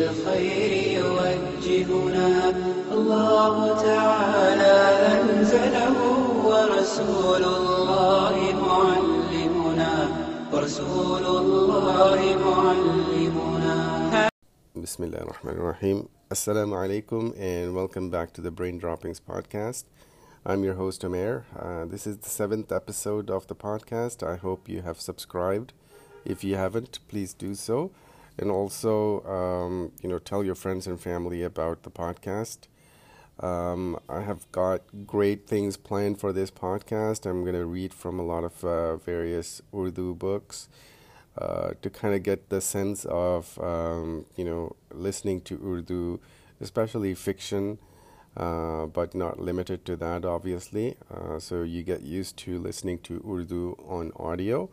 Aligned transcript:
لطريق 0.00 0.10
الخير 0.10 0.72
يوجهنا 0.98 2.50
الله 2.92 3.82
تعالى 3.82 4.76
أنزله 5.20 5.96
ورسول 6.48 7.44
الله 7.44 8.36
معلمنا 8.68 9.92
ورسول 10.52 11.24
الله 11.26 12.20
معلمنا 12.46 13.76
Bismillah 14.76 15.20
ar-Rahman 15.20 15.58
ar-Rahim. 15.58 16.08
Assalamu 16.30 16.74
alaikum 16.74 17.38
and 17.38 17.74
welcome 17.74 18.08
back 18.08 18.32
to 18.32 18.40
the 18.40 18.50
Brain 18.50 18.78
Droppings 18.78 19.20
podcast. 19.20 19.84
I'm 20.46 20.64
your 20.64 20.74
host 20.74 21.04
Omer. 21.04 21.44
Uh, 21.54 21.84
this 21.84 22.06
is 22.06 22.16
the 22.18 22.30
seventh 22.30 22.72
episode 22.72 23.28
of 23.28 23.46
the 23.48 23.54
podcast. 23.54 24.22
I 24.26 24.36
hope 24.36 24.70
you 24.70 24.80
have 24.80 24.98
subscribed. 25.02 25.74
If 26.24 26.42
you 26.44 26.56
haven't, 26.56 27.00
please 27.08 27.34
do 27.34 27.54
so. 27.54 27.90
And 28.37 28.49
also, 28.49 29.23
um, 29.25 29.91
you 30.01 30.09
know, 30.09 30.19
tell 30.19 30.43
your 30.43 30.55
friends 30.55 30.87
and 30.87 30.99
family 30.99 31.43
about 31.43 31.83
the 31.83 31.91
podcast. 31.91 32.59
Um, 33.39 33.99
I 34.07 34.21
have 34.21 34.51
got 34.51 34.81
great 35.05 35.47
things 35.47 35.77
planned 35.77 36.19
for 36.19 36.31
this 36.31 36.51
podcast. 36.51 37.25
I'm 37.25 37.41
going 37.43 37.55
to 37.55 37.65
read 37.65 37.93
from 37.93 38.19
a 38.19 38.23
lot 38.23 38.43
of 38.43 38.63
uh, 38.63 38.97
various 38.97 39.61
Urdu 39.73 40.15
books 40.15 40.69
uh, 41.37 41.71
to 41.81 41.89
kind 41.89 42.13
of 42.13 42.23
get 42.23 42.49
the 42.49 42.61
sense 42.61 43.05
of, 43.05 43.57
um, 43.59 44.25
you 44.35 44.45
know, 44.45 44.75
listening 44.91 45.41
to 45.41 45.59
Urdu, 45.63 46.19
especially 46.59 47.13
fiction, 47.15 47.79
uh, 48.37 48.85
but 48.85 49.15
not 49.15 49.39
limited 49.39 49.85
to 49.85 49.95
that, 49.95 50.25
obviously. 50.25 50.95
Uh, 51.13 51.39
so 51.39 51.63
you 51.63 51.83
get 51.83 52.01
used 52.01 52.37
to 52.37 52.59
listening 52.59 52.99
to 52.99 53.23
Urdu 53.27 53.75
on 53.87 54.11
audio. 54.17 54.69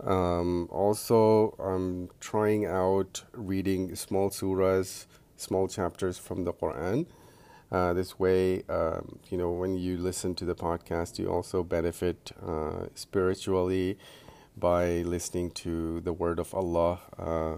Um, 0.00 0.68
also, 0.70 1.54
I'm 1.58 2.10
trying 2.20 2.66
out 2.66 3.24
reading 3.32 3.94
small 3.94 4.30
surahs, 4.30 5.06
small 5.36 5.68
chapters 5.68 6.18
from 6.18 6.44
the 6.44 6.52
Quran. 6.52 7.06
Uh, 7.70 7.92
this 7.94 8.18
way, 8.18 8.62
um, 8.68 9.18
you 9.30 9.38
know, 9.38 9.50
when 9.50 9.76
you 9.76 9.96
listen 9.96 10.34
to 10.34 10.44
the 10.44 10.54
podcast, 10.54 11.18
you 11.18 11.28
also 11.28 11.62
benefit 11.62 12.32
uh, 12.46 12.86
spiritually 12.94 13.96
by 14.56 15.02
listening 15.02 15.50
to 15.50 16.00
the 16.00 16.12
word 16.12 16.38
of 16.38 16.54
Allah 16.54 17.00
uh, 17.18 17.56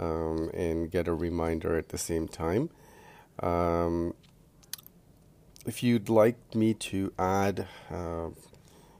um, 0.00 0.50
and 0.52 0.90
get 0.90 1.06
a 1.06 1.14
reminder 1.14 1.76
at 1.76 1.90
the 1.90 1.98
same 1.98 2.26
time. 2.26 2.70
Um, 3.40 4.14
if 5.64 5.82
you'd 5.82 6.08
like 6.08 6.54
me 6.54 6.74
to 6.74 7.12
add, 7.18 7.66
uh, 7.90 8.30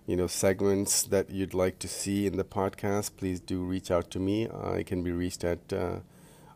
you 0.07 0.17
know, 0.17 0.29
segments 0.29 1.03
that 1.03 1.31
you'd 1.31 1.55
like 1.55 1.79
to 1.81 1.89
see 1.89 2.27
in 2.27 2.37
the 2.37 2.45
podcast, 2.45 3.17
please 3.17 3.41
do 3.41 3.62
reach 3.62 3.91
out 3.91 4.11
to 4.13 4.21
me. 4.21 4.48
I 4.48 4.85
can 4.85 5.03
be 5.03 5.11
reached 5.11 5.43
at 5.43 5.73
uh, 5.73 5.98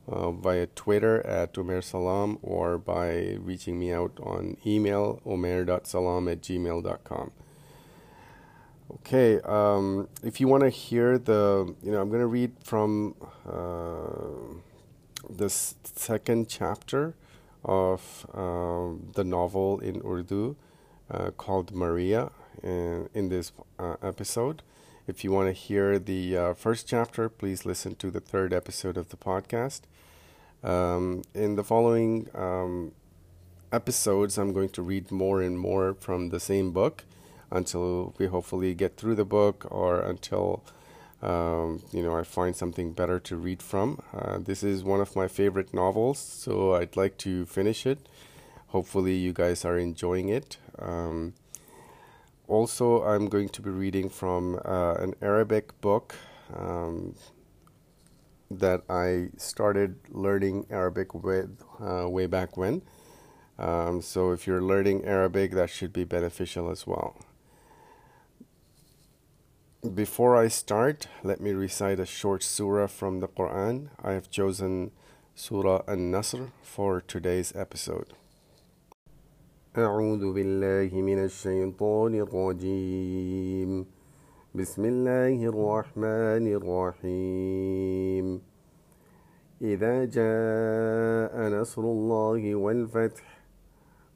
uh, 0.06 0.30
via 0.30 0.66
Twitter 0.68 1.24
at 1.26 1.58
Omer 1.58 1.82
Salam 1.82 2.38
or 2.42 2.78
by 2.78 3.36
reaching 3.40 3.78
me 3.78 3.92
out 3.92 4.18
on 4.22 4.56
email 4.64 5.20
omer.salam 5.26 6.28
at 6.28 6.42
gmail.com. 6.42 7.32
Okay, 8.92 9.40
um, 9.44 10.08
if 10.22 10.40
you 10.40 10.48
want 10.48 10.64
to 10.64 10.70
hear 10.70 11.18
the, 11.18 11.74
you 11.82 11.92
know, 11.92 12.00
I'm 12.00 12.08
going 12.08 12.20
to 12.20 12.26
read 12.26 12.52
from 12.62 13.14
uh, 13.46 14.58
the 15.28 15.48
second 15.48 16.48
chapter 16.48 17.14
of 17.64 18.26
um, 18.34 19.10
the 19.14 19.22
novel 19.22 19.80
in 19.80 20.02
Urdu 20.04 20.56
uh, 21.10 21.30
called 21.32 21.72
Maria 21.72 22.30
in, 22.62 23.08
in 23.14 23.28
this 23.28 23.52
uh, 23.78 23.96
episode. 24.02 24.62
If 25.06 25.24
you 25.24 25.32
want 25.32 25.48
to 25.48 25.52
hear 25.52 25.98
the 25.98 26.36
uh, 26.36 26.54
first 26.54 26.86
chapter, 26.86 27.28
please 27.28 27.64
listen 27.64 27.96
to 27.96 28.10
the 28.10 28.20
third 28.20 28.52
episode 28.52 28.96
of 28.96 29.08
the 29.08 29.16
podcast. 29.16 29.80
Um, 30.62 31.22
in 31.34 31.56
the 31.56 31.64
following 31.64 32.28
um, 32.34 32.92
episodes, 33.72 34.38
I'm 34.38 34.52
going 34.52 34.68
to 34.70 34.82
read 34.82 35.10
more 35.10 35.40
and 35.42 35.58
more 35.58 35.94
from 35.94 36.28
the 36.28 36.40
same 36.40 36.70
book 36.70 37.04
until 37.50 38.14
we 38.18 38.26
hopefully 38.26 38.74
get 38.74 38.96
through 38.96 39.16
the 39.16 39.24
book 39.24 39.66
or 39.70 40.00
until 40.00 40.62
um, 41.22 41.82
you 41.92 42.02
know 42.02 42.16
I 42.16 42.22
find 42.22 42.54
something 42.56 42.92
better 42.92 43.18
to 43.20 43.36
read 43.36 43.62
from. 43.62 44.02
Uh, 44.14 44.38
this 44.38 44.62
is 44.62 44.84
one 44.84 45.00
of 45.00 45.16
my 45.16 45.28
favorite 45.28 45.74
novels, 45.74 46.18
so 46.18 46.74
I'd 46.74 46.96
like 46.96 47.16
to 47.18 47.46
finish 47.46 47.86
it. 47.86 48.08
Hopefully, 48.68 49.16
you 49.16 49.32
guys 49.32 49.64
are 49.64 49.76
enjoying 49.76 50.28
it. 50.28 50.56
Um, 50.78 51.34
also, 52.50 53.02
I'm 53.04 53.28
going 53.28 53.48
to 53.50 53.62
be 53.62 53.70
reading 53.70 54.08
from 54.10 54.60
uh, 54.64 54.94
an 54.94 55.14
Arabic 55.22 55.80
book 55.80 56.16
um, 56.54 57.14
that 58.50 58.82
I 58.90 59.28
started 59.36 59.96
learning 60.10 60.66
Arabic 60.70 61.14
with 61.14 61.62
uh, 61.80 62.08
way 62.08 62.26
back 62.26 62.56
when. 62.56 62.82
Um, 63.58 64.02
so, 64.02 64.32
if 64.32 64.46
you're 64.46 64.62
learning 64.62 65.04
Arabic, 65.04 65.52
that 65.52 65.70
should 65.70 65.92
be 65.92 66.04
beneficial 66.04 66.70
as 66.70 66.86
well. 66.86 67.16
Before 69.94 70.36
I 70.36 70.48
start, 70.48 71.06
let 71.22 71.40
me 71.40 71.52
recite 71.52 72.00
a 72.00 72.06
short 72.06 72.42
surah 72.42 72.86
from 72.86 73.20
the 73.20 73.28
Quran. 73.28 73.90
I 74.02 74.12
have 74.12 74.30
chosen 74.30 74.90
Surah 75.34 75.82
An 75.86 76.10
Nasr 76.10 76.50
for 76.62 77.00
today's 77.00 77.54
episode. 77.54 78.14
أعوذ 79.78 80.32
بالله 80.32 81.00
من 81.00 81.24
الشيطان 81.24 82.14
الرجيم. 82.14 83.86
بسم 84.54 84.84
الله 84.84 85.44
الرحمن 85.46 86.44
الرحيم. 86.58 88.42
إذا 89.62 90.04
جاء 90.04 91.34
نصر 91.60 91.82
الله 91.82 92.54
والفتح 92.54 93.40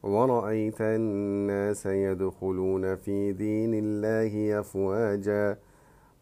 ورأيت 0.03 0.81
الناس 0.81 1.87
يدخلون 1.87 2.97
في 2.97 3.33
دين 3.33 3.75
الله 3.75 4.61
أفواجا 4.61 5.59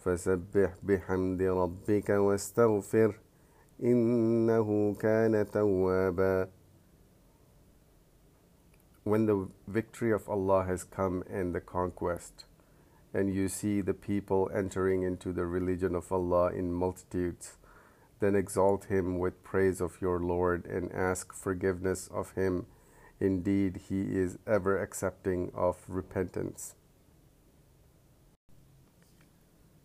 فسبح 0.04 0.74
بحمد 0.82 1.42
ربك 1.42 2.08
واستغفر 2.10 3.20
إنه 3.82 4.94
كان 4.94 5.46
توابا. 5.50 6.61
when 9.04 9.26
the 9.26 9.48
victory 9.66 10.12
of 10.12 10.28
Allah 10.28 10.64
has 10.64 10.84
come 10.84 11.24
and 11.28 11.54
the 11.54 11.60
conquest, 11.60 12.44
and 13.12 13.34
you 13.34 13.48
see 13.48 13.80
the 13.80 13.94
people 13.94 14.50
entering 14.54 15.02
into 15.02 15.32
the 15.32 15.46
religion 15.46 15.94
of 15.94 16.12
Allah 16.12 16.52
in 16.52 16.72
multitudes, 16.72 17.56
then 18.20 18.36
exalt 18.36 18.84
him 18.84 19.18
with 19.18 19.42
praise 19.42 19.80
of 19.80 20.00
your 20.00 20.20
Lord 20.20 20.66
and 20.66 20.92
ask 20.92 21.32
forgiveness 21.32 22.08
of 22.12 22.32
him. 22.32 22.66
Indeed, 23.18 23.82
he 23.88 24.02
is 24.02 24.38
ever 24.46 24.80
accepting 24.80 25.50
of 25.54 25.78
repentance. 25.88 26.74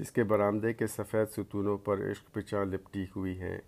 جس 0.00 0.10
کے 0.10 0.24
برآمدے 0.24 0.72
کے 0.72 0.86
سفید 0.86 1.30
ستونوں 1.30 1.78
پر 1.78 2.10
عشق 2.10 2.32
پچا 2.32 2.64
لپٹی 2.64 3.04
ہوئی 3.16 3.40
ہیں۔ 3.40 3.58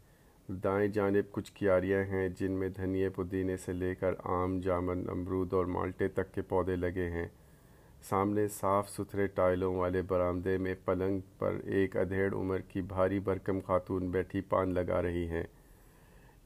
دائیں 0.49 0.89
جانب 0.89 1.33
کچھ 1.33 1.53
کیاریاں 1.53 2.05
ہیں 2.05 2.29
جن 2.29 2.53
میں 2.53 2.69
دھنیے 2.69 3.09
پودینے 3.09 3.57
سے 3.57 3.73
لے 3.73 3.95
کر 3.95 4.15
آم، 4.25 4.61
جامن، 4.61 5.09
امرود 5.09 5.53
اور 5.53 5.67
مالٹے 5.67 6.09
تک 6.09 6.35
کے 6.35 6.43
پودے 6.43 6.77
لگے 6.77 7.11
ہیں۔ 7.11 7.27
سامنے 8.03 8.49
صاف 8.49 8.91
ستھرے 8.91 9.27
ٹائلوں 9.27 9.77
والے 9.77 10.03
برآمدے 10.03 10.59
میں 10.59 10.75
پلنگ 10.85 11.21
پر 11.39 11.55
ایک 11.65 11.97
ادھیڑ 11.97 12.35
عمر 12.35 12.59
کی 12.59 12.83
بھاری 12.83 13.19
برکم 13.19 13.61
خاتون 13.61 14.09
بیٹھی 14.11 14.41
پان 14.41 14.75
لگا 14.75 15.03
رہی 15.03 15.29
ہیں۔ 15.29 15.45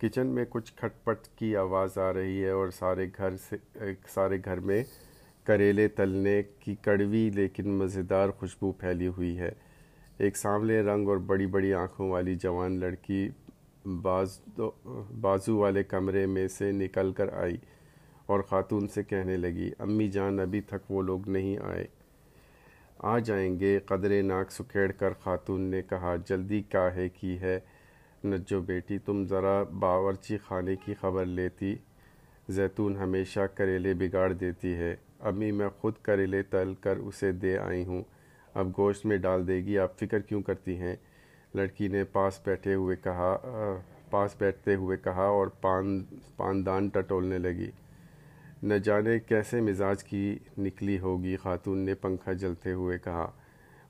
کچن 0.01 0.27
میں 0.27 0.45
کچھ 0.51 0.73
کھٹ 0.77 1.05
پٹ 1.05 1.39
کی 1.39 1.57
آواز 1.57 1.99
آ 1.99 2.13
رہی 2.13 2.45
ہے 2.45 2.51
اور 2.51 2.69
سارے 2.69 3.07
گھر 3.17 3.37
سے، 3.37 3.57
سارے 4.09 4.39
گھر 4.45 4.61
میں 4.61 4.85
کریلے 5.45 5.89
تلنے 5.89 6.43
کی 6.61 6.75
کڑوی 6.75 7.31
لیکن 7.35 7.69
مزیدار 7.71 8.29
خوشبو 8.29 8.73
پھیلی 8.73 9.07
ہوئی 9.07 9.39
ہے۔ 9.39 9.53
ایک 10.19 10.37
سانولے 10.37 10.83
رنگ 10.83 11.09
اور 11.09 11.17
بڑی 11.17 11.47
بڑی 11.47 11.75
آنکھوں 11.75 12.11
والی 12.11 12.35
جوان 12.35 12.81
لڑکی 12.81 13.29
باز 14.03 14.41
بازو 15.21 15.57
والے 15.59 15.85
کمرے 15.85 16.27
میں 16.27 16.49
سے 16.49 16.73
نکل 16.73 17.13
کر 17.13 17.33
آئی 17.33 17.57
اور 18.27 18.41
خاتون 18.41 18.89
سے 18.89 19.03
کہنے 19.03 19.37
لگی، 19.37 19.71
امی 19.79 20.09
جان، 20.09 20.41
ابھی 20.41 20.61
تک 20.61 20.91
وہ 20.91 21.03
لوگ 21.03 21.29
نہیں 21.29 21.57
آئے۔ 21.59 21.87
آ 22.99 23.19
جائیں 23.19 23.61
گے۔ 23.61 23.79
قدرے 23.79 24.23
ناک 24.23 24.53
سکھیڑ 24.53 24.93
کر 24.93 25.13
خاتون 25.13 25.61
نے 25.61 25.83
کہا، 25.83 26.17
جلدی 26.29 26.63
کاہے 26.63 27.09
کی 27.09 27.39
ہے؟ 27.41 27.61
نجو 28.25 28.61
بیٹی، 28.61 28.99
تم 28.99 29.25
ذرا 29.25 29.63
باورچی 29.63 30.39
خانے 30.39 30.77
کی 30.77 30.95
خبر 30.95 31.25
لیتی۔ 31.25 31.75
زیتون 32.49 32.97
ہمیشہ 32.97 33.41
کریلے 33.55 33.95
بگاڑ 33.95 34.33
دیتی 34.33 34.75
ہے۔ 34.75 34.97
امی، 35.21 35.51
میں 35.53 35.69
خود 35.69 35.95
کریلے 36.03 36.43
تل 36.43 36.75
کر 36.81 36.97
اسے 36.97 37.33
دے 37.33 37.59
آئی 37.59 37.85
ہوں۔ 37.85 38.03
اب 38.57 38.69
گوشت 38.79 39.07
میں 39.07 39.17
ڈال 39.17 39.49
دے 39.49 39.57
گی۔ 39.57 39.79
آپ 39.79 39.99
فکر 39.99 40.19
کیوں 40.19 40.43
کرتی 40.43 40.77
ہیں؟ 40.77 40.97
لڑکی 41.55 41.89
نے 41.89 42.05
پاس 42.05 42.41
بیٹھے 42.47 42.75
ہوئے 42.75 42.97
کہا، 42.97 43.37
پاس 44.11 44.35
بیٹھتے 44.39 44.75
ہوئے 44.75 44.97
کہا 44.97 45.25
اور 45.25 45.47
پان، 45.47 46.05
پاندان 46.37 46.89
ٹٹولنے 46.89 47.39
لگی۔ 47.39 47.71
نہ 48.63 48.75
جانے 48.75 49.19
کیسے 49.19 49.61
مزاج 49.61 50.05
کی 50.05 50.39
نکلی 50.59 50.99
ہوگی۔ 50.99 51.37
خاتون 51.37 51.79
نے 51.79 51.95
پنکھا 51.95 52.33
جلتے 52.33 52.73
ہوئے 52.73 52.99
کہا، 52.99 53.31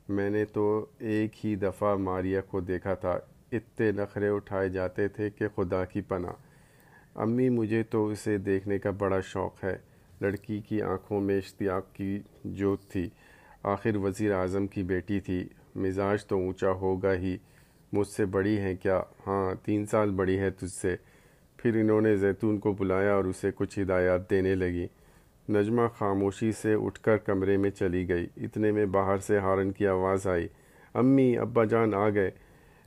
میں 0.09 0.29
نے 0.29 0.45
تو 0.45 0.85
ایک 0.99 1.45
ہی 1.45 1.55
دفعہ 1.55 1.95
ماریا 1.95 2.41
کو 2.41 2.59
دیکھا 2.59 2.93
تھا۔ 2.93 3.19
اتنے 3.51 3.91
نخرے 3.91 4.29
اٹھائے 4.29 4.69
جاتے 4.69 5.07
تھے 5.07 5.29
کہ 5.29 5.47
خدا 5.55 5.85
کی 5.85 6.01
پناہ۔ 6.01 6.33
امی، 7.15 7.49
مجھے 7.49 7.83
تو 7.83 8.07
اسے 8.07 8.37
دیکھنے 8.37 8.79
کا 8.79 8.91
بڑا 8.91 9.19
شوق 9.19 9.63
ہے۔ 9.63 9.77
لڑکی 10.21 10.59
کی 10.59 10.81
آنکھوں 10.81 11.21
میں 11.21 11.37
اشتیاق 11.37 11.93
کی 11.93 12.19
جوت 12.43 12.83
تھی۔ 12.83 13.09
آخر 13.67 13.95
وزیر 13.95 14.31
اعظم 14.31 14.67
کی 14.67 14.83
بیٹی 14.83 15.19
تھی۔ 15.19 15.47
مزاج 15.75 16.25
تو 16.25 16.35
اونچا 16.35 16.71
ہوگا 16.71 17.13
ہی۔ 17.13 17.37
مجھ 17.93 18.07
سے 18.07 18.25
بڑی 18.25 18.57
ہیں 18.57 18.75
کیا؟ 18.75 19.01
ہاں 19.27 19.65
تین 19.65 19.85
سال 19.85 20.11
بڑی 20.11 20.39
ہے 20.39 20.49
تجھ 20.49 20.73
سے۔ 20.73 20.95
پھر 21.57 21.75
انہوں 21.75 22.01
نے 22.01 22.15
زیتون 22.15 22.57
کو 22.57 22.71
بلایا 22.73 23.13
اور 23.13 23.25
اسے 23.25 23.51
کچھ 23.55 23.79
ہدایات 23.79 24.29
دینے 24.29 24.55
لگی۔ 24.55 24.87
نجمہ 25.49 25.81
خاموشی 25.97 26.51
سے 26.51 26.73
اٹھ 26.73 26.99
کر 26.99 27.17
کمرے 27.17 27.57
میں 27.57 27.69
چلی 27.69 28.09
گئی۔ 28.09 28.27
اتنے 28.37 28.71
میں 28.71 28.85
باہر 28.85 29.17
سے 29.17 29.39
ہارن 29.39 29.71
کی 29.71 29.87
آواز 29.87 30.27
آئی۔ 30.27 30.47
امی، 30.93 31.37
ابا 31.37 31.63
جان 31.63 31.93
آ 31.93 32.09
گئے۔ 32.09 32.31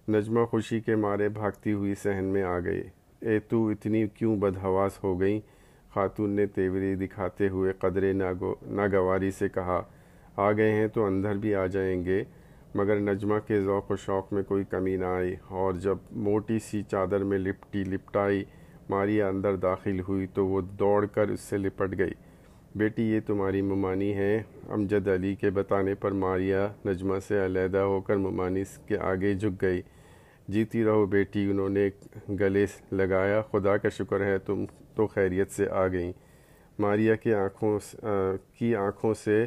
نجمہ 0.08 0.44
خوشی 0.44 0.80
کے 0.80 0.96
مارے 0.96 1.28
بھاگتی 1.28 1.72
ہوئی 1.72 1.94
سہن 1.94 2.24
میں 2.24 2.42
آ 2.42 2.58
گئی۔ 2.58 2.82
اے 3.20 3.38
تو 3.38 3.68
اتنی 3.68 4.06
کیوں 4.08 4.36
بدحواس 4.36 5.04
ہو 5.04 5.20
گئی 5.20 5.40
خاتون 5.94 6.30
نے 6.30 6.46
تیوری 6.46 6.94
دکھاتے 6.94 7.48
ہوئے 7.48 7.72
قدرے 7.72 8.12
ناگواری 8.12 9.30
سے 9.30 9.48
کہا 9.48 9.82
آ 10.40 10.52
گئے 10.52 10.70
ہیں 10.70 10.88
تو 10.88 11.04
اندر 11.04 11.34
بھی 11.34 11.54
آ 11.54 11.66
جائیں 11.66 12.04
گے۔ 12.04 12.22
مگر 12.74 13.00
نجمہ 13.00 13.38
کے 13.46 13.60
ذوق 13.60 13.90
و 13.90 13.96
شوق 13.96 14.32
میں 14.32 14.42
کوئی 14.42 14.64
کمی 14.64 14.96
نہ 14.96 15.04
آئی 15.04 15.34
اور 15.48 15.72
جب 15.74 15.98
موٹی 16.26 16.58
سی 16.58 16.82
چادر 16.82 17.24
میں 17.24 17.38
لپٹی 17.38 17.84
لپٹائی 17.84 18.44
ماریا 18.90 19.28
اندر 19.28 19.56
داخل 19.56 20.00
ہوئی 20.08 20.26
تو 20.26 20.46
وہ 20.46 20.60
دوڑ 20.60 21.06
کر 21.06 21.28
اس 21.28 21.40
سے 21.40 21.56
لپٹ 21.56 21.98
گئی۔ 21.98 22.12
بیٹی، 22.74 23.02
یہ 23.02 23.20
تمہاری 23.26 23.62
ممانی 23.62 24.14
ہے۔ 24.14 24.42
امجد 24.68 25.08
علی 25.08 25.34
کے 25.34 25.50
بتانے 25.50 25.94
پر 25.94 26.12
ماریا 26.12 26.66
نجمہ 26.86 27.18
سے 27.28 27.44
علیحدہ 27.44 27.78
ہو 27.78 28.00
کر 28.00 28.16
ممانی 28.16 28.62
کے 28.86 28.98
آگے 28.98 29.34
جھک 29.34 29.62
گئی۔ 29.62 29.80
جیتی 30.48 30.84
رہو 30.84 31.06
بیٹی، 31.06 31.50
انہوں 31.50 31.68
نے 31.68 31.88
گلے 32.40 32.66
لگایا۔ 32.92 33.40
خدا 33.52 33.76
کا 33.76 33.88
شکر 33.88 34.20
ہے 34.20 34.38
تم 34.38 34.64
تو 34.94 35.06
خیریت 35.06 35.50
سے 35.50 35.68
آ 35.68 35.86
گئیں۔ 35.88 36.12
ماریا 36.78 37.14
کی 37.14 37.34
آنکھوں 37.34 37.78
کی 38.54 38.74
آنکھوں 38.76 39.14
سے 39.14 39.46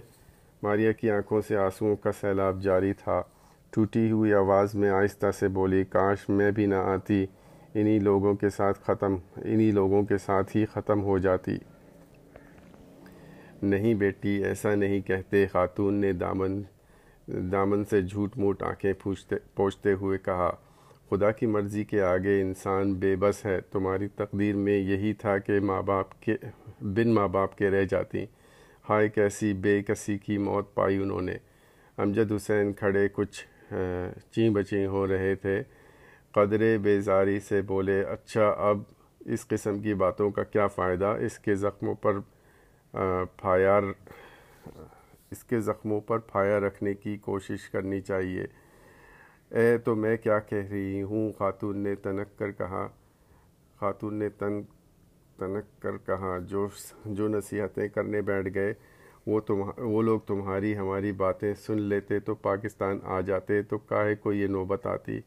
ماریا 0.64 0.92
کی 0.92 1.12
آنکھوں 1.12 1.42
سے 1.48 1.58
آنسوؤں 1.58 1.96
کا 1.96 2.12
سیلاب 2.12 2.62
جاری 2.62 2.94
تھا۔ 2.94 3.22
ٹوٹی 3.70 4.12
ہوئی 4.12 4.34
آواز 4.34 4.76
میں 4.76 4.90
آہستہ 4.90 5.32
سے 5.40 5.48
بولی، 5.48 5.84
کاش 5.84 6.30
میں 6.30 6.52
بھی 6.52 6.66
نہ 6.66 6.76
آتی، 6.76 7.26
انہی 7.74 8.00
لوگوں 8.00 8.34
کے 8.34 8.50
ساتھ 8.50 8.80
ختم، 8.84 9.16
انہی 9.38 9.72
لوگوں 9.72 10.04
کے 10.04 10.18
ساتھ 10.18 10.58
ہی 10.58 10.66
ختم 10.66 11.02
ہو 11.02 11.18
جاتی۔ 11.18 11.52
نہیں 13.64 13.94
بیٹی، 13.94 14.44
ایسا 14.44 14.76
نہیں 14.76 15.02
کہتے۔ 15.02 15.48
خاتون 15.48 15.94
نے 15.94 16.14
دامن 16.14 16.62
دامن 17.28 17.86
سے 17.86 18.02
جھوٹ 18.02 18.38
موٹ 18.38 18.64
آنکھیں 18.64 18.94
پوچھتے 19.04 19.36
پوچھتے 19.56 19.94
ہوئے 19.94 20.18
کہا، 20.18 20.52
خدا 21.10 21.32
کی 21.32 21.46
مرضی 21.46 21.84
کے 21.84 22.02
آگے 22.02 22.42
انسان 22.42 22.94
بے 22.94 23.16
بس 23.16 23.46
ہے۔ 23.46 23.62
تمہاری 23.72 24.08
تقدیر 24.08 24.56
میں 24.56 24.78
یہی 24.78 25.14
تھا 25.14 25.38
کہ 25.38 25.60
ماں 25.60 25.82
باپ 25.82 26.22
کے، 26.22 26.36
بن 26.82 27.14
ماں 27.14 27.28
باپ 27.28 27.58
کے 27.58 27.70
رہ 27.70 27.84
جاتی۔ 27.90 28.26
ہائے 28.90 29.10
کیسی، 29.10 29.54
بے 29.54 29.82
کسی 29.84 30.18
کی 30.18 30.38
موت 30.38 30.74
پائی 30.76 30.98
انہوں 30.98 31.22
نے۔ 31.22 31.36
امجد 31.98 32.32
حسین 32.32 32.74
کھڑے 32.74 33.08
کچھ 33.14 33.46
چیں 34.32 34.50
بچیں 34.50 34.86
ہو 34.88 35.08
رہے 35.08 35.36
تھے۔ 35.36 35.62
قدرے 36.32 36.78
بیزاری 36.78 37.40
سے 37.40 37.62
بولے 37.62 38.02
اچھا 38.02 38.50
اب 38.50 38.80
اس 39.26 39.48
قسم 39.48 39.80
کی 39.80 39.94
باتوں 39.94 40.32
کا 40.32 40.44
کیا 40.44 40.68
فائدہ؟ 40.68 41.06
اس 41.06 41.40
کے 41.40 41.56
زخموں 41.56 41.96
پر 41.96 42.20
پھایار 43.38 43.84
اس 45.32 45.44
کے 45.44 45.60
زخموں 45.60 46.02
پر 46.02 46.20
پھایا 46.20 46.60
رکھنے 46.60 46.94
کی 46.94 47.18
کوشش 47.18 47.70
کرنی 47.70 48.02
چاہیے۔ 48.02 48.46
اے، 49.50 49.78
تو 49.78 49.96
میں 49.96 50.18
کیا 50.18 50.40
کہہ 50.40 50.70
رہی 50.72 51.02
ہوں؟ 51.02 51.32
خاتون 51.32 51.78
نے 51.78 51.96
تنک 51.96 52.38
کر 52.40 52.52
کہا۔ 52.52 52.88
خاتون 53.80 54.16
نے 54.16 54.30
تن 54.30 54.62
تنک 55.38 55.82
کر 55.82 55.98
کہا 55.98 56.38
جو 56.40 56.68
جو 57.06 57.28
نصیحتیں 57.28 57.88
کرنے 57.88 58.22
بیٹھ 58.22 58.50
گئے، 58.56 58.74
وہ 59.28 59.40
تم 59.40 59.62
وہ 59.78 60.02
لوگ 60.02 60.20
تمہاری، 60.20 60.78
ہماری 60.78 61.12
باتیں 61.12 61.54
سن 61.54 61.82
لیتے 61.82 62.20
تو 62.20 62.36
پاکستان 62.36 63.00
آ 63.04 63.22
جاتے 63.22 63.62
تو 63.62 63.78
کاہے 63.78 64.16
کو 64.16 64.34
یہ 64.34 64.48
نوبت 64.48 64.88
آتی؟ 64.88 65.20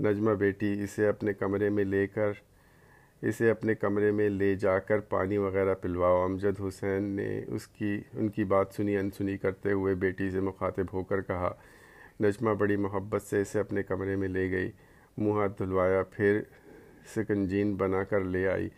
نجمہ 0.00 0.30
بیٹی، 0.30 0.82
اسے 0.84 1.08
اپنے 1.08 1.32
کمرے 1.32 1.68
میں 1.70 1.84
لے 1.84 2.06
کر، 2.06 2.32
اسے 3.22 3.50
اپنے 3.50 3.74
کمرے 3.74 4.10
میں 4.10 4.28
لے 4.28 4.54
جا 4.54 4.78
کر 4.78 5.00
پانی 5.00 5.38
وغیرہ 5.38 5.74
پلواؤ۔ 5.74 6.24
امجد 6.24 6.60
حسین 6.60 7.02
نے 7.02 7.44
اس 7.48 7.66
کی، 7.66 8.00
ان 8.12 8.28
کی 8.28 8.44
بات 8.44 8.74
سنی، 8.76 8.96
انسنی 8.96 9.36
کرتے 9.36 9.72
ہوئے 9.72 9.94
بیٹی 9.94 10.30
سے 10.30 10.40
مخاطب 10.40 10.84
ہو 10.92 11.04
کر 11.04 11.20
کہا، 11.20 11.52
نجمہ 12.20 12.50
بڑی 12.50 12.76
محبت 12.76 13.22
سے 13.22 13.40
اسے 13.40 13.60
اپنے 13.60 13.82
کمرے 13.82 14.16
میں 14.16 14.28
لے 14.28 14.50
گئی، 14.50 14.70
منہ 15.18 15.32
ہاتھ 15.32 15.58
دھلوایا، 15.58 16.02
پھر 16.02 16.40
سکنجین 17.16 17.74
بنا 17.74 18.04
کر 18.04 18.20
لے 18.20 18.48
آئی۔ 18.48 18.68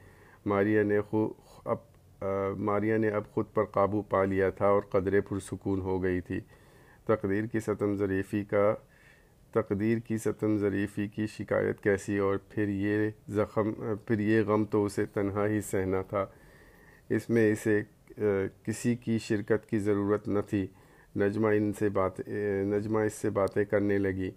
ماریا 0.47 0.83
نے 0.83 1.01
خود 1.01 1.31
اب 1.65 2.25
ماریا 2.59 2.97
نے 2.97 3.09
اب 3.11 3.23
خود 3.31 3.47
پر 3.55 3.65
قابو 3.65 4.03
پا 4.03 4.25
لیا 4.25 4.51
تھا 4.51 4.67
اور 4.67 4.83
قدرے 4.91 5.21
پرسکون 5.21 5.81
ہو 5.81 6.03
گئی 6.03 6.21
تھی۔ 6.21 6.41
تقدیر 7.07 7.47
کی 7.47 7.61
ستم 7.61 7.97
ظریفی 7.97 8.45
کا، 8.45 8.75
تقدیر 9.55 9.99
کی 9.99 10.19
ستم 10.19 10.57
ظریفی 10.59 11.07
کی 11.09 11.27
شکایت 11.27 11.81
کیسی 11.81 12.19
اور 12.19 12.37
پھر 12.49 12.69
یہ 12.69 13.11
زخم، 13.29 13.73
پھر 14.07 14.19
یہ 14.19 14.43
غم 14.47 14.65
تو 14.65 14.85
اسے 14.85 15.05
تنہا 15.07 15.47
ہی 15.47 15.61
سہنا 15.61 16.03
تھا۔ 16.03 16.25
اس 17.11 17.29
میں 17.31 17.53
اسے 17.53 17.83
کسی 18.65 18.95
کی 18.95 19.19
شرکت 19.19 19.69
کی 19.71 19.79
ضرورت 19.79 20.29
نہ 20.29 20.41
تھی۔ 20.49 20.67
نجمہ 21.17 21.49
ان 21.49 21.73
سے 21.79 21.89
بات 21.89 22.21
نجمہ 22.73 22.99
اس 22.99 23.15
سے 23.15 23.31
باتیں 23.31 23.65
کرنے 23.65 23.99
لگی۔ 23.99 24.31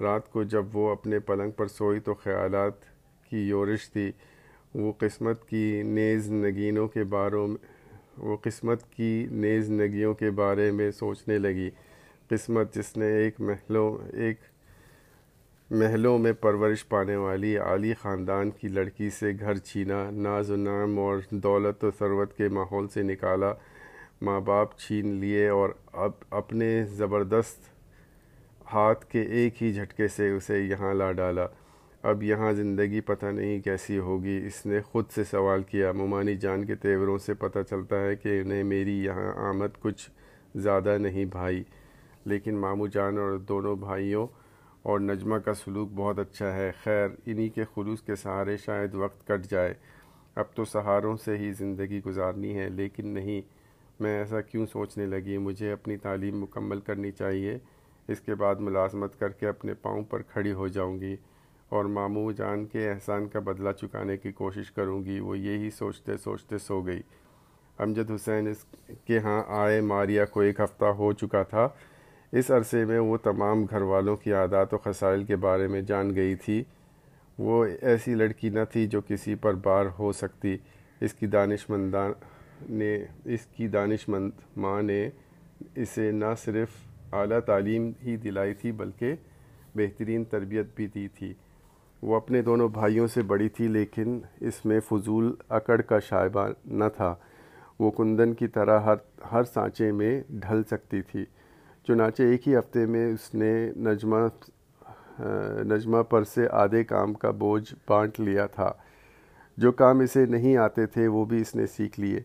رات 0.00 0.30
کو 0.32 0.42
جب 0.42 0.76
وہ 0.76 0.90
اپنے 0.90 1.18
پلنگ 1.18 1.50
پر 1.50 1.66
سوئی 1.68 2.00
تو 2.00 2.14
خیالات 2.14 2.84
کی 3.30 3.38
یورش 3.48 3.90
تھی۔ 3.90 4.10
وہ 4.74 4.92
قسمت 4.98 5.48
کی 5.48 5.82
نیز 5.84 6.32
نگینوں 6.32 6.88
کے 6.88 7.04
باروں 7.04 7.48
میں 7.48 7.56
وہ 8.18 8.36
قسمت 8.36 8.82
کی 8.92 9.26
نیز 9.30 9.70
نگیوں 9.70 10.14
کے 10.14 10.30
بارے 10.30 10.70
میں 10.70 10.90
سوچنے 10.90 11.38
لگی۔ 11.38 11.70
قسمت 12.28 12.74
جس 12.74 12.96
نے 12.96 13.06
ایک 13.06 13.40
محلوں 13.40 13.98
ایک 14.12 14.36
محلوں 15.70 16.18
میں 16.18 16.32
پرورش 16.32 16.88
پانے 16.88 17.16
والی 17.16 17.56
عالی 17.56 17.94
خاندان 17.94 18.50
کی 18.50 18.68
لڑکی 18.68 19.10
سے 19.10 19.32
گھر 19.40 19.56
چھینا، 19.56 20.10
ناز 20.10 20.50
و 20.50 20.56
نام 20.56 20.98
اور 20.98 21.18
دولت 21.30 21.84
و 21.84 21.90
ثروت 21.98 22.36
کے 22.36 22.48
ماحول 22.48 22.88
سے 22.88 23.02
نکالا، 23.02 23.52
ماں 24.22 24.40
باپ 24.40 24.78
چھین 24.78 25.06
لیے 25.06 25.48
اور 25.48 25.70
اب 25.92 26.10
اپنے 26.30 26.84
زبردست 26.84 27.70
ہاتھ 28.72 29.06
کے 29.06 29.22
ایک 29.22 29.62
ہی 29.62 29.72
جھٹکے 29.72 30.08
سے 30.08 30.30
اسے 30.30 30.58
یہاں 30.58 30.94
لا 30.94 31.12
ڈالا۔ 31.12 31.46
اب 32.02 32.22
یہاں 32.22 32.52
زندگی 32.52 33.00
پتہ 33.00 33.26
نہیں 33.26 33.60
کیسی 33.60 33.98
ہوگی۔ 33.98 34.42
اس 34.46 34.66
نے 34.66 34.80
خود 34.80 35.04
سے 35.10 35.24
سوال 35.24 35.62
کیا۔ 35.62 35.92
ممانی 35.92 36.36
جان 36.36 36.64
کے 36.64 36.74
تیوروں 36.74 37.18
سے 37.18 37.34
پتہ 37.34 37.58
چلتا 37.70 38.00
ہے 38.00 38.16
کہ 38.16 38.40
انہیں 38.40 38.64
میری 38.64 39.04
یہاں 39.04 39.32
آمد 39.36 39.80
کچھ 39.80 40.10
زیادہ 40.54 40.98
نہیں 40.98 41.24
بھائی۔ 41.24 41.64
لیکن 42.24 42.58
مامو 42.58 42.86
جان 42.86 43.18
اور 43.18 43.38
دونوں 43.38 43.76
بھائیوں 43.76 44.26
اور 44.82 45.00
نجمہ 45.00 45.36
کا 45.36 45.54
سلوک 45.54 45.88
بہت 45.94 46.18
اچھا 46.18 46.56
ہے۔ 46.56 46.72
خیر، 46.84 47.08
انہی 47.26 47.48
کے 47.48 47.64
خلوص 47.74 48.02
کے 48.02 48.14
سہارے 48.14 48.56
شاید 48.56 48.94
وقت 48.94 49.26
کٹ 49.26 49.50
جائے۔ 49.50 49.74
اب 50.34 50.44
تو 50.54 50.64
سہاروں 50.64 51.16
سے 51.16 51.36
ہی 51.38 51.52
زندگی 51.52 52.00
گزارنی 52.06 52.58
ہے، 52.58 52.68
لیکن 52.68 53.08
نہیں، 53.08 53.40
میں 54.00 54.18
ایسا 54.18 54.40
کیوں 54.40 54.66
سوچنے 54.66 55.06
لگی؟ 55.06 55.38
مجھے 55.38 55.72
اپنی 55.72 55.96
تعلیم 55.96 56.40
مکمل 56.40 56.80
کرنی 56.80 57.10
چاہیے۔ 57.10 57.58
اس 58.08 58.20
کے 58.20 58.34
بعد 58.34 58.54
ملازمت 58.54 59.20
کر 59.20 59.28
کے 59.28 59.48
اپنے 59.48 59.74
پاؤں 59.74 60.02
پر 60.02 60.22
کھڑی 60.22 60.52
ہو 60.52 60.68
جاؤں 60.68 61.00
گی۔ 61.00 61.16
اور 61.72 61.84
ماموں 61.84 62.32
جان 62.32 62.64
کے 62.64 62.90
احسان 62.90 63.28
کا 63.28 63.38
بدلہ 63.38 63.72
چکانے 63.72 64.16
کی 64.16 64.32
کوشش 64.32 64.70
کروں 64.70 65.04
گی، 65.04 65.20
وہ 65.20 65.38
یہی 65.38 65.70
سوچتے 65.70 66.16
سوچتے 66.16 66.58
سو 66.58 66.80
گئی۔ 66.80 67.00
امجد 67.78 68.10
حسین 68.10 68.48
اس 68.48 68.64
کے 69.04 69.18
ہاں 69.18 69.42
آئے، 69.48 69.80
ماریا 69.80 70.24
کو 70.24 70.40
ایک 70.40 70.60
ہفتہ 70.60 70.84
ہو 70.84 71.12
چکا 71.12 71.42
تھا۔ 71.42 71.68
اس 72.32 72.50
عرصے 72.50 72.84
میں 72.84 72.98
وہ 72.98 73.16
تمام 73.16 73.64
گھر 73.64 73.82
والوں 73.82 74.16
کی 74.16 74.32
عادات 74.32 74.74
و 74.74 74.78
خسائل 74.78 75.24
کے 75.24 75.36
بارے 75.36 75.66
میں 75.66 75.80
جان 75.80 76.14
گئی 76.14 76.34
تھی۔ 76.34 76.64
وہ 77.38 77.66
ایسی 77.82 78.14
لڑکی 78.14 78.48
نہ 78.48 78.64
تھی 78.72 78.86
جو 78.86 79.00
کسی 79.08 79.34
پر 79.34 79.54
بار 79.54 79.86
ہو 79.98 80.12
سکتی۔ 80.12 80.56
اس 81.00 81.14
کی 81.14 81.26
دانش 81.26 81.70
مندان 81.70 82.12
نے، 82.70 83.04
اس 83.24 83.46
کی 83.46 83.68
دانش 83.68 84.08
مند 84.08 84.30
ماں 84.56 84.82
نے 84.82 85.10
اسے 85.74 86.10
نہ 86.10 86.34
صرف 86.38 86.68
اعلیٰ 87.12 87.40
تعلیم 87.40 87.92
ہی 88.04 88.16
دلائی 88.16 88.54
تھی، 88.54 88.72
بلکہ 88.72 89.14
بہترین 89.74 90.24
تربیت 90.24 90.66
بھی 90.76 90.86
دی 90.86 91.08
تھی۔ 91.08 91.34
وہ 92.02 92.16
اپنے 92.16 92.42
دونوں 92.42 92.68
بھائیوں 92.68 93.06
سے 93.06 93.22
بڑی 93.22 93.48
تھی، 93.48 93.68
لیکن 93.68 94.20
اس 94.40 94.64
میں 94.64 94.80
فضول 94.80 95.34
اکڑ 95.48 95.80
کا 95.80 95.98
شائبہ 95.98 96.48
نہ 96.64 96.84
تھا۔ 96.96 97.14
وہ 97.80 97.90
کندن 97.90 98.34
کی 98.34 98.46
طرح 98.46 98.80
ہر 98.80 98.94
ہر 99.32 99.42
سانچے 99.44 99.92
میں 99.92 100.22
ڈھل 100.28 100.62
سکتی 100.70 101.02
تھی۔ 101.02 101.24
چنانچہ 101.88 102.22
ایک 102.22 102.48
ہی 102.48 102.56
ہفتے 102.56 102.86
میں 102.86 103.12
اس 103.12 103.34
نے 103.34 103.70
نجمہ 103.76 104.16
نجمہ 105.64 106.02
پر 106.02 106.24
سے 106.24 106.48
آدھے 106.50 106.84
کام 106.84 107.14
کا 107.14 107.30
بوجھ 107.30 107.74
بانٹ 107.88 108.20
لیا 108.20 108.46
تھا۔ 108.46 108.72
جو 109.56 109.72
کام 109.72 109.98
اسے 110.00 110.26
نہیں 110.26 110.56
آتے 110.56 110.86
تھے، 110.86 111.06
وہ 111.06 111.24
بھی 111.24 111.40
اس 111.40 111.54
نے 111.54 111.66
سیکھ 111.66 112.00
لیے۔ 112.00 112.20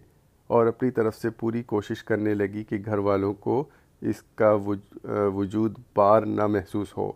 اور 0.47 0.67
اپنی 0.67 0.91
طرف 0.91 1.15
سے 1.15 1.29
پوری 1.29 1.63
کوشش 1.63 2.03
کرنے 2.03 2.33
لگی 2.33 2.63
کہ 2.63 2.77
گھر 2.85 2.97
والوں 2.97 3.33
کو 3.33 3.63
اس 4.01 4.21
کا 4.35 4.57
وجود 5.33 5.79
بار 5.95 6.21
نہ 6.21 6.47
محسوس 6.47 6.97
ہو۔ 6.97 7.11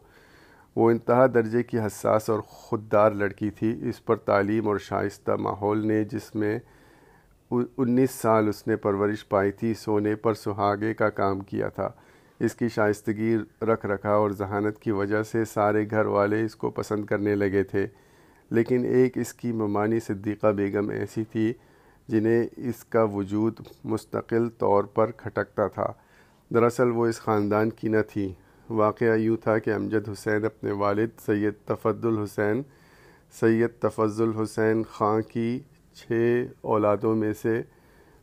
وہ 0.75 0.91
انتہا 0.91 1.27
درجے 1.27 1.63
کی 1.63 1.79
حساس 1.79 2.29
اور 2.29 2.39
خوددار 2.39 3.11
لڑکی 3.11 3.49
تھی۔ 3.49 3.89
اس 3.89 4.05
پر 4.05 4.15
تعلیم 4.15 4.67
اور 4.67 4.77
شائستہ 4.77 5.31
ماحول 5.31 5.87
نے 5.87 6.03
جس 6.03 6.35
میں 6.35 6.59
انیس 7.77 8.11
سال 8.11 8.47
اس 8.47 8.67
نے 8.67 8.75
پرورش 8.75 9.29
پائی 9.29 9.51
تھی، 9.51 9.73
سونے 9.73 10.15
پر 10.15 10.33
سہاگے 10.33 10.93
کا 10.93 11.09
کام 11.09 11.39
کیا 11.39 11.69
تھا۔ 11.69 11.89
اس 12.39 12.55
کی 12.55 12.69
شائستگی 12.69 13.37
رکھ 13.61 13.85
رکھا 13.85 14.09
اور 14.09 14.31
ذہانت 14.31 14.79
کی 14.79 14.91
وجہ 14.91 15.23
سے 15.23 15.45
سارے 15.45 15.85
گھر 15.89 16.05
والے 16.05 16.45
اس 16.45 16.55
کو 16.55 16.69
پسند 16.69 17.05
کرنے 17.05 17.35
لگے 17.35 17.63
تھے۔ 17.63 17.87
لیکن 18.49 18.85
ایک 18.85 19.17
اس 19.17 19.33
کی 19.33 19.51
ممانی 19.51 19.99
صدیقہ 19.99 20.47
بیگم 20.47 20.89
ایسی 20.89 21.23
تھی 21.23 21.53
جنہیں 22.07 22.47
اس 22.57 22.83
کا 22.83 23.03
وجود 23.03 23.59
مستقل 23.83 24.49
طور 24.49 24.83
پر 24.83 25.11
کھٹکتا 25.11 25.67
تھا۔ 25.67 25.87
دراصل 26.53 26.91
وہ 26.91 27.07
اس 27.07 27.19
خاندان 27.19 27.69
کی 27.69 27.87
نہ 27.87 27.97
تھی۔ 28.09 28.33
واقعہ 28.71 29.15
یوں 29.17 29.37
تھا 29.37 29.57
کہ 29.59 29.73
امجد 29.73 30.09
حسین 30.09 30.45
اپنے 30.45 30.71
والد 30.71 31.19
سید 31.25 31.53
تفضل 31.65 32.17
حسین، 32.17 32.61
سید 33.39 33.69
تفضل 33.79 34.31
حسین 34.41 34.83
خان 34.91 35.21
کی 35.21 35.59
چھ 35.95 36.45
اولادوں 36.61 37.15
میں 37.15 37.33
سے 37.41 37.61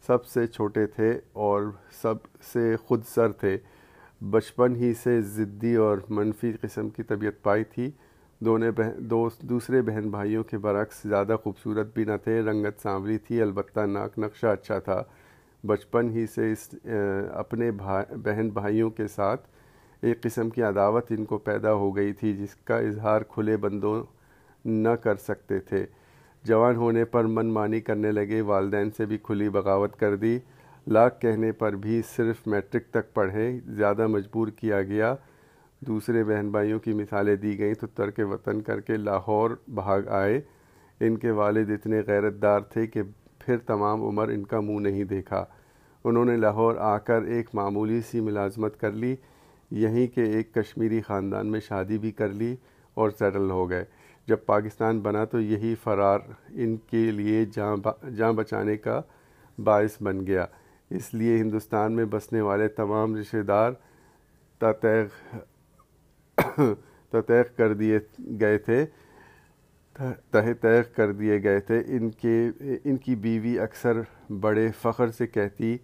سب 0.06 0.26
سے 0.26 0.46
چھوٹے 0.46 0.86
تھے 0.86 1.18
اور 1.32 1.62
سب 2.02 2.14
سے 2.52 2.76
خود 2.76 3.02
سر 3.14 3.32
تھے۔ 3.32 3.56
بچپن 4.30 4.76
ہی 4.76 4.92
سے 4.94 5.20
ضدی 5.22 5.74
اور 5.76 5.98
منفی 6.08 6.52
قسم 6.60 6.88
کی 6.88 7.02
طبیعت 7.02 7.42
پائی 7.42 7.64
تھی۔ 7.64 7.90
دونوں 8.40 8.70
بہن 8.72 9.10
دو 9.10 9.28
دوسرے 9.40 9.82
بہن 9.82 10.08
بھائیوں 10.10 10.44
کے 10.44 10.58
برعکس 10.58 11.02
زیادہ 11.02 11.36
خوبصورت 11.42 11.94
بھی 11.94 12.04
نہ 12.04 12.16
تھے، 12.24 12.40
رنگت 12.40 12.82
سانوری 12.82 13.18
تھی، 13.18 13.40
البتہ 13.42 13.80
ناک 13.80 14.18
نقشہ 14.18 14.46
اچھا 14.46 14.78
تھا۔ 14.78 15.02
بچپن 15.66 16.10
ہی 16.10 16.26
سے 16.26 16.52
اس، 16.52 16.74
اپنے 17.34 17.70
بہن 18.24 18.48
بھائیوں 18.48 18.90
کے 18.90 19.06
ساتھ 19.06 19.46
ایک 20.02 20.22
قسم 20.22 20.50
کی 20.50 20.62
عداوت 20.62 21.06
ان 21.10 21.24
کو 21.24 21.38
پیدا 21.38 21.72
ہو 21.72 21.96
گئی 21.96 22.12
تھی 22.12 22.36
جس 22.36 22.54
کا 22.54 22.78
اظہار 22.78 23.22
کھلے 23.22 23.56
بندوں 23.56 24.02
نہ 24.64 24.88
کر 24.88 25.16
سکتے 25.16 25.58
تھے۔ 25.58 25.86
جوان 26.42 26.76
ہونے 26.76 27.04
پر 27.04 27.24
من 27.24 27.46
مانی 27.46 27.80
کرنے 27.80 28.12
لگے، 28.12 28.40
والدین 28.40 28.90
سے 28.90 29.06
بھی 29.06 29.18
کھلی 29.18 29.48
بغاوت 29.48 29.96
کر 29.96 30.16
دی۔ 30.16 30.38
لاکھ 30.86 31.20
کہنے 31.20 31.52
پر 31.52 31.72
بھی 31.72 32.02
صرف 32.16 32.46
میٹرک 32.46 32.86
تک 32.90 33.14
پڑھے، 33.14 33.58
زیادہ 33.66 34.06
مجبور 34.06 34.48
کیا 34.48 34.82
گیا۔ 34.82 35.14
دوسرے 35.80 36.24
بہن 36.24 36.50
بھائیوں 36.50 36.78
کی 36.78 36.92
مثالیں 36.92 37.36
دی 37.36 37.58
گئیں 37.58 37.74
تو 37.74 37.86
ترک 37.86 38.20
وطن 38.30 38.60
کر 38.60 38.80
کے 38.80 38.96
لاہور 38.96 39.50
بھاگ 39.68 40.02
آئے۔ 40.08 40.40
ان 41.00 41.16
کے 41.16 41.30
والد 41.30 41.70
اتنے 41.70 42.00
غیرت 42.06 42.34
دار 42.42 42.60
تھے 42.60 42.86
کہ 42.86 43.02
پھر 43.38 43.58
تمام 43.58 44.02
عمر 44.02 44.28
ان 44.28 44.44
کا 44.44 44.60
منہ 44.60 44.80
نہیں 44.80 45.04
دیکھا۔ 45.04 45.44
انہوں 46.04 46.24
نے 46.24 46.36
لاہور 46.36 46.76
آ 46.76 46.98
کر 46.98 47.22
ایک 47.22 47.50
معمولی 47.54 48.00
سی 48.00 48.20
ملازمت 48.20 48.80
کر 48.80 48.92
لی۔ 48.92 49.16
یہیں 49.70 50.06
کے 50.06 50.22
ایک 50.22 50.54
کشمیری 50.54 51.00
خاندان 51.00 51.46
میں 51.46 51.60
شادی 51.60 51.98
بھی 51.98 52.10
کر 52.10 52.28
لی 52.28 52.54
اور 52.94 53.10
سیٹل 53.10 53.50
ہو 53.50 53.68
گئے۔ 53.70 53.84
جب 54.26 54.36
پاکستان 54.46 55.00
بنا 55.00 55.24
تو 55.24 55.40
یہی 55.40 55.74
فرار 55.82 56.20
ان 56.54 56.76
کے 56.90 57.10
لیے 57.10 57.44
جاں 58.16 58.32
بچانے 58.32 58.76
کا 58.76 59.00
باعث 59.58 60.02
بن 60.02 60.26
گیا۔ 60.26 60.46
اس 60.90 61.12
لیے 61.14 61.36
ہندوستان 61.38 61.92
میں 61.92 62.04
بسنے 62.04 62.40
والے 62.40 62.68
تمام 62.68 63.16
رشتہ 63.16 63.42
دار 63.48 63.72
تیخ 67.10 67.56
کر 67.56 67.72
دیے 67.74 67.98
گئے 68.40 68.58
تھے۔ 68.58 68.84
تہ 70.30 70.52
تیخ 70.62 70.94
کر 70.96 71.12
دیے 71.12 71.42
گئے 71.42 71.60
تھے۔ 71.60 71.82
ان 71.86 72.10
کے، 72.10 72.50
ان 72.84 72.96
کی 72.96 73.14
بیوی 73.16 73.58
اکثر 73.58 74.00
بڑے 74.40 74.68
فخر 74.80 75.10
سے 75.10 75.26
کہتی 75.26 75.76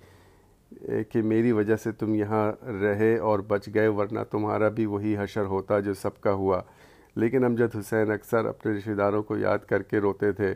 کہ 1.11 1.23
میری 1.23 1.53
وجہ 1.53 1.77
سے 1.77 1.93
تم 1.93 2.15
یہاں 2.15 2.53
رہے 2.67 3.19
اور 3.19 3.39
بچ 3.39 3.69
گئے، 3.75 3.89
ورنہ 3.89 4.21
تمہارا 4.31 4.69
بھی 4.69 4.87
وہی 4.87 5.17
حشر 5.19 5.45
ہوتا 5.45 5.81
جو 5.81 5.95
سب 5.95 6.21
کا 6.21 6.33
ہوا۔ 6.33 6.61
لیکن 7.17 7.45
امجد 7.45 7.77
حسین 7.77 8.11
اکثر 8.11 8.45
اپنے 8.45 8.73
رشتہ 8.73 8.91
داروں 8.91 9.23
کو 9.23 9.37
یاد 9.37 9.59
کر 9.59 9.83
کے 9.83 9.99
روتے 9.99 10.33
تھے۔ 10.33 10.55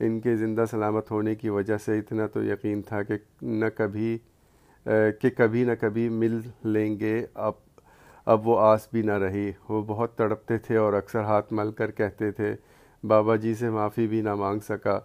ان 0.00 0.20
کے 0.20 0.36
زندہ 0.36 0.64
سلامت 0.70 1.10
ہونے 1.10 1.34
کی 1.34 1.48
وجہ 1.48 1.76
سے 1.76 1.98
اتنا 1.98 2.26
تو 2.26 2.44
یقین 2.44 2.82
تھا 2.82 3.02
کہ 3.02 3.14
نہ 3.42 3.64
کبھی 3.76 4.18
کہ 5.20 5.30
کبھی 5.36 5.64
نہ 5.64 5.72
کبھی 5.80 6.08
مل 6.08 6.40
لیں 6.64 7.00
گے۔ 7.00 7.26
اب 7.34 7.52
اب 8.24 8.48
وہ 8.48 8.60
آس 8.60 8.88
بھی 8.92 9.02
نہ 9.02 9.12
رہی۔ 9.12 9.52
وہ 9.68 9.82
بہت 9.82 10.18
تڑپتے 10.18 10.58
تھے 10.58 10.76
اور 10.76 10.92
اکثر 10.92 11.20
ہاتھ 11.20 11.52
مل 11.52 11.72
کر 11.72 11.90
کہتے 11.90 12.30
تھے، 12.30 12.54
بابا 13.06 13.36
جی 13.36 13.54
سے 13.54 13.70
معافی 13.70 14.06
بھی 14.06 14.20
نہ 14.20 14.34
مانگ 14.34 14.60
سکا۔ 14.60 15.00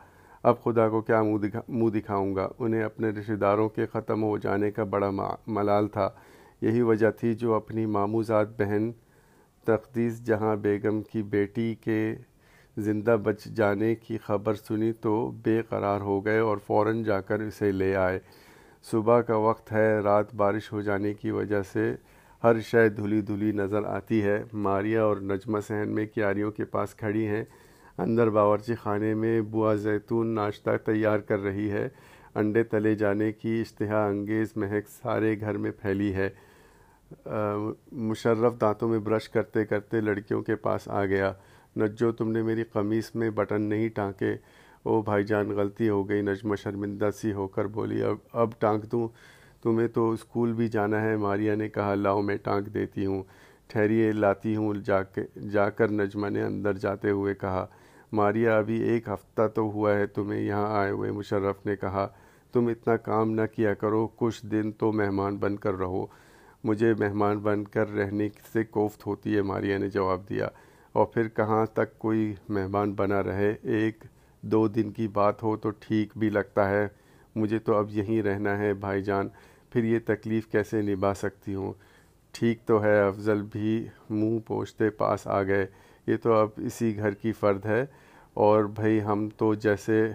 اب 0.48 0.64
خدا 0.64 0.90
کو 0.90 1.02
کیا 1.02 1.24
منہ 1.24 1.38
دکھا، 1.38 1.62
منہ 1.68 1.90
دکھاؤں 1.90 2.36
گا؟ 2.36 2.48
انہیں 2.60 2.84
اپنے 2.84 3.10
رشتہ 3.10 3.34
داروں 3.34 3.70
کے 3.70 3.86
ختم 3.86 4.24
ہو 4.24 4.38
جانے 4.38 4.72
کا 4.72 4.84
بڑا 4.84 5.10
ملال 5.48 5.88
تھا۔ 5.88 6.10
یہی 6.62 6.82
وجہ 6.82 7.12
تھی 7.12 7.34
جو 7.34 7.54
اپنی 7.54 7.86
ماموزاد 7.86 8.46
بہن 8.58 8.92
تقدیس 9.66 10.26
جہاں 10.26 10.56
بیگم 10.56 11.02
کی 11.02 11.24
بیٹی 11.24 11.76
کے 11.76 12.16
زندہ 12.78 13.18
بچ 13.24 13.44
جانے 13.44 13.96
کی 13.96 14.18
خبر 14.18 14.54
سنی 14.54 14.92
تو 14.92 15.32
بے 15.44 15.62
قرار 15.70 16.02
ہو 16.02 16.26
گئے 16.26 16.40
اور 16.40 16.58
فوراً 16.58 17.04
جا 17.04 17.22
کر 17.22 17.40
اسے 17.40 17.72
لے 17.72 17.96
آئے۔ 17.96 18.20
صبح 18.92 19.22
کا 19.22 19.36
وقت 19.36 19.72
ہے، 19.72 20.00
رات 20.00 20.36
بارش 20.36 20.72
ہو 20.72 20.82
جانے 20.82 21.14
کی 21.14 21.32
وجہ 21.32 21.62
سے 21.74 21.96
ہر 22.44 22.60
شے 22.60 22.90
دھلی 22.90 23.22
دھلی 23.22 23.52
نظر 23.52 23.84
آتی 23.84 24.22
ہے۔ 24.22 24.44
ماریا 24.54 25.04
اور 25.04 25.18
نجمہ 25.18 25.60
سہن 25.68 25.90
میں 25.90 26.06
کیاریوں 26.06 26.52
کے 26.52 26.66
پاس 26.66 26.96
کھڑی 26.96 27.28
ہیں۔ 27.28 27.44
اندر 27.98 28.30
باورچی 28.30 28.76
خانے 28.76 29.14
میں 29.14 29.42
بوا 29.42 29.76
زیتون 29.76 30.28
ناشتہ 30.28 30.70
تیار 30.86 31.20
کر 31.20 31.40
رہی 31.40 31.72
ہے۔ 31.72 31.90
انڈے 32.36 32.64
تلے 32.64 32.96
جانے 32.96 33.32
کی 33.32 33.62
اشتہا 33.62 34.06
انگیز 34.08 34.48
مہک 34.56 34.90
سارے 34.90 35.40
گھر 35.40 35.58
میں 35.58 35.72
پھیلی 35.72 36.14
ہے۔ 36.14 36.30
مشرف 37.92 38.62
دانتوں 38.62 38.90
میں 38.90 39.00
برش 39.00 39.30
کرتے 39.30 39.66
کرتے 39.66 40.02
لڑکیوں 40.02 40.42
کے 40.42 40.56
پاس 40.56 40.88
آ 40.88 41.06
گیا۔ 41.06 41.34
نجو، 41.78 42.12
تم 42.12 42.32
نے 42.32 42.42
میری 42.42 42.64
قمیص 42.64 43.16
میں 43.16 43.30
بٹن 43.30 43.62
نہیں 43.62 43.90
ٹانکے۔ 43.90 44.36
او 44.84 45.02
بھائی 45.02 45.24
جان، 45.24 45.50
غلطی 45.50 45.90
ہو 45.90 46.10
گئی۔ 46.10 46.22
نجمہ 46.22 46.56
شرمندہ 46.56 47.10
سی 47.16 47.32
ہو 47.32 47.48
کر 47.48 47.66
بولی، 47.66 48.04
اب 48.04 48.18
اب 48.34 48.50
ٹانک 48.60 48.92
دوں؟ 48.92 49.08
تمہیں 49.64 49.88
تو 49.88 50.12
اسکول 50.12 50.54
بھی 50.54 50.68
جانا 50.68 51.02
ہے۔ 51.02 51.16
ماریا 51.16 51.56
نے 51.56 51.70
کہا، 51.70 51.96
لاؤ 51.96 52.22
میں 52.22 52.38
ٹانک 52.38 52.74
دیتی 52.74 53.06
ہوں۔ 53.06 53.24
ٹھہریے، 53.68 54.12
لاتی 54.12 54.56
ہوں۔ 54.56 54.74
جا 54.74 55.04
کے، 55.04 55.40
جا 55.52 55.70
کر 55.70 55.92
نجمہ 55.92 56.28
نے 56.28 56.44
اندر 56.44 56.74
جاتے 56.74 57.10
ہوئے 57.10 57.36
کہا 57.36 57.66
ماریا، 58.12 58.58
ابھی 58.58 58.82
ایک 58.82 59.08
ہفتہ 59.08 59.48
تو 59.48 59.62
ہوا 59.62 59.94
ہے، 59.94 60.08
تمہیں 60.08 60.42
یہاں 60.42 60.78
آئے 60.78 60.92
ہوئے 60.92 61.12
مشرف 61.12 61.66
نے 61.66 61.76
کہا، 61.76 62.08
تم 62.54 62.68
اتنا 62.68 62.98
کام 62.98 63.32
نہ 63.32 63.42
کیا 63.56 63.74
کرو، 63.74 64.08
کچھ 64.08 64.46
دن 64.46 64.72
تو 64.72 64.92
مہمان 64.92 65.38
بن 65.38 65.56
کر 65.56 65.74
رہو۔ 65.74 66.06
مجھے 66.64 66.94
مہمان 67.00 67.38
بن 67.38 67.64
کر 67.64 67.94
رہنے 67.94 68.30
سے 68.54 68.64
کوفت 68.64 69.08
ہوتی 69.08 69.36
ہے، 69.36 69.42
ماریا 69.42 69.78
نے 69.78 69.90
جواب 69.90 70.22
دیا۔ 70.30 70.48
اور 70.94 71.06
پھر 71.06 71.28
کہاں 71.28 71.66
تک 71.66 72.00
کوئی 72.00 72.36
مہمان 72.50 72.94
بنا 72.94 73.24
رہے؟ 73.24 73.56
ایک 73.62 74.04
دو 74.42 74.68
دن 74.68 74.92
کی 74.92 75.08
بات 75.08 75.44
ہو 75.44 75.58
تو 75.58 75.70
ٹھیک 75.70 76.18
بھی 76.18 76.30
لگتا 76.30 76.70
ہے۔ 76.70 76.88
مجھے 77.36 77.60
تو 77.60 77.76
اب 77.76 77.90
یہیں 77.90 78.22
رہنا 78.22 78.58
ہے، 78.58 78.74
بھائی 78.74 79.04
جان، 79.04 79.28
پھر 79.70 79.84
یہ 79.84 80.00
تکلیف 80.06 80.48
کیسے 80.48 80.82
نبھا 80.82 81.14
سکتی 81.14 81.56
ہوں؟ 81.56 81.74
ٹھیک 82.32 82.60
تو 82.66 82.84
ہے، 82.84 83.02
افضل 83.02 83.42
بھی 83.42 83.88
منہ 84.10 84.40
پوچھتے 84.48 84.90
پاس 84.90 85.28
آ 85.28 85.44
گئے۔ 85.44 85.66
یہ 86.08 86.18
تو 86.18 86.34
اب 86.34 86.50
اسی 86.58 86.98
گھر 86.98 87.14
کی 87.14 87.32
فرد 87.32 87.66
ہے 87.66 87.86
اور 88.34 88.64
بھائی 88.64 89.04
ہم 89.04 89.30
تو 89.38 89.54
جیسے 89.54 90.08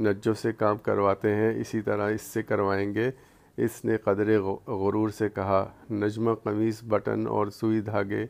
نجوں 0.00 0.34
سے 0.34 0.52
کام 0.52 0.76
کرواتے 0.76 1.34
ہیں، 1.34 1.60
اسی 1.60 1.80
طرح 1.80 2.10
اس 2.10 2.22
سے 2.22 2.42
کروائیں 2.42 2.94
گے۔ 2.94 3.10
اس 3.56 3.84
نے 3.84 3.96
قدر 3.96 4.40
غرور 4.66 5.08
سے 5.08 5.28
کہا، 5.28 5.72
نجمہ 5.90 6.34
قمیص، 6.34 6.84
بٹن 6.84 7.26
اور 7.26 7.46
سوئی 7.46 7.80
دھاگے، 7.80 8.26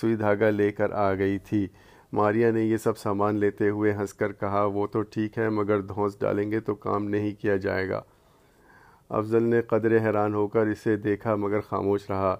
سوئی 0.00 0.16
دھاگا 0.16 0.50
لے 0.50 0.70
کر 0.72 0.90
آ 0.90 1.14
گئی 1.14 1.38
تھی۔ 1.38 1.66
ماریا 2.12 2.50
نے 2.50 2.62
یہ 2.62 2.76
سب 2.76 2.98
سامان 2.98 3.34
لیتے 3.36 3.68
ہوئے 3.68 3.92
ہنس 3.92 4.14
کر 4.14 4.32
کہا، 4.32 4.64
وہ 4.64 4.86
تو 4.86 5.02
ٹھیک 5.02 5.38
ہے، 5.38 5.48
مگر 5.48 5.80
دھونس 5.80 6.20
ڈالیں 6.20 6.50
گے 6.50 6.60
تو 6.60 6.74
کام 6.74 7.04
نہیں 7.04 7.40
کیا 7.40 7.56
جائے 7.56 7.88
گا۔ 7.88 8.02
افضل 9.08 9.42
نے 9.42 9.62
قدر 9.62 9.98
حیران 9.98 10.34
ہو 10.34 10.48
کر 10.48 10.66
اسے 10.66 10.96
دیکھا، 10.96 11.34
مگر 11.34 11.60
خاموش 11.60 12.10
رہا۔ 12.10 12.36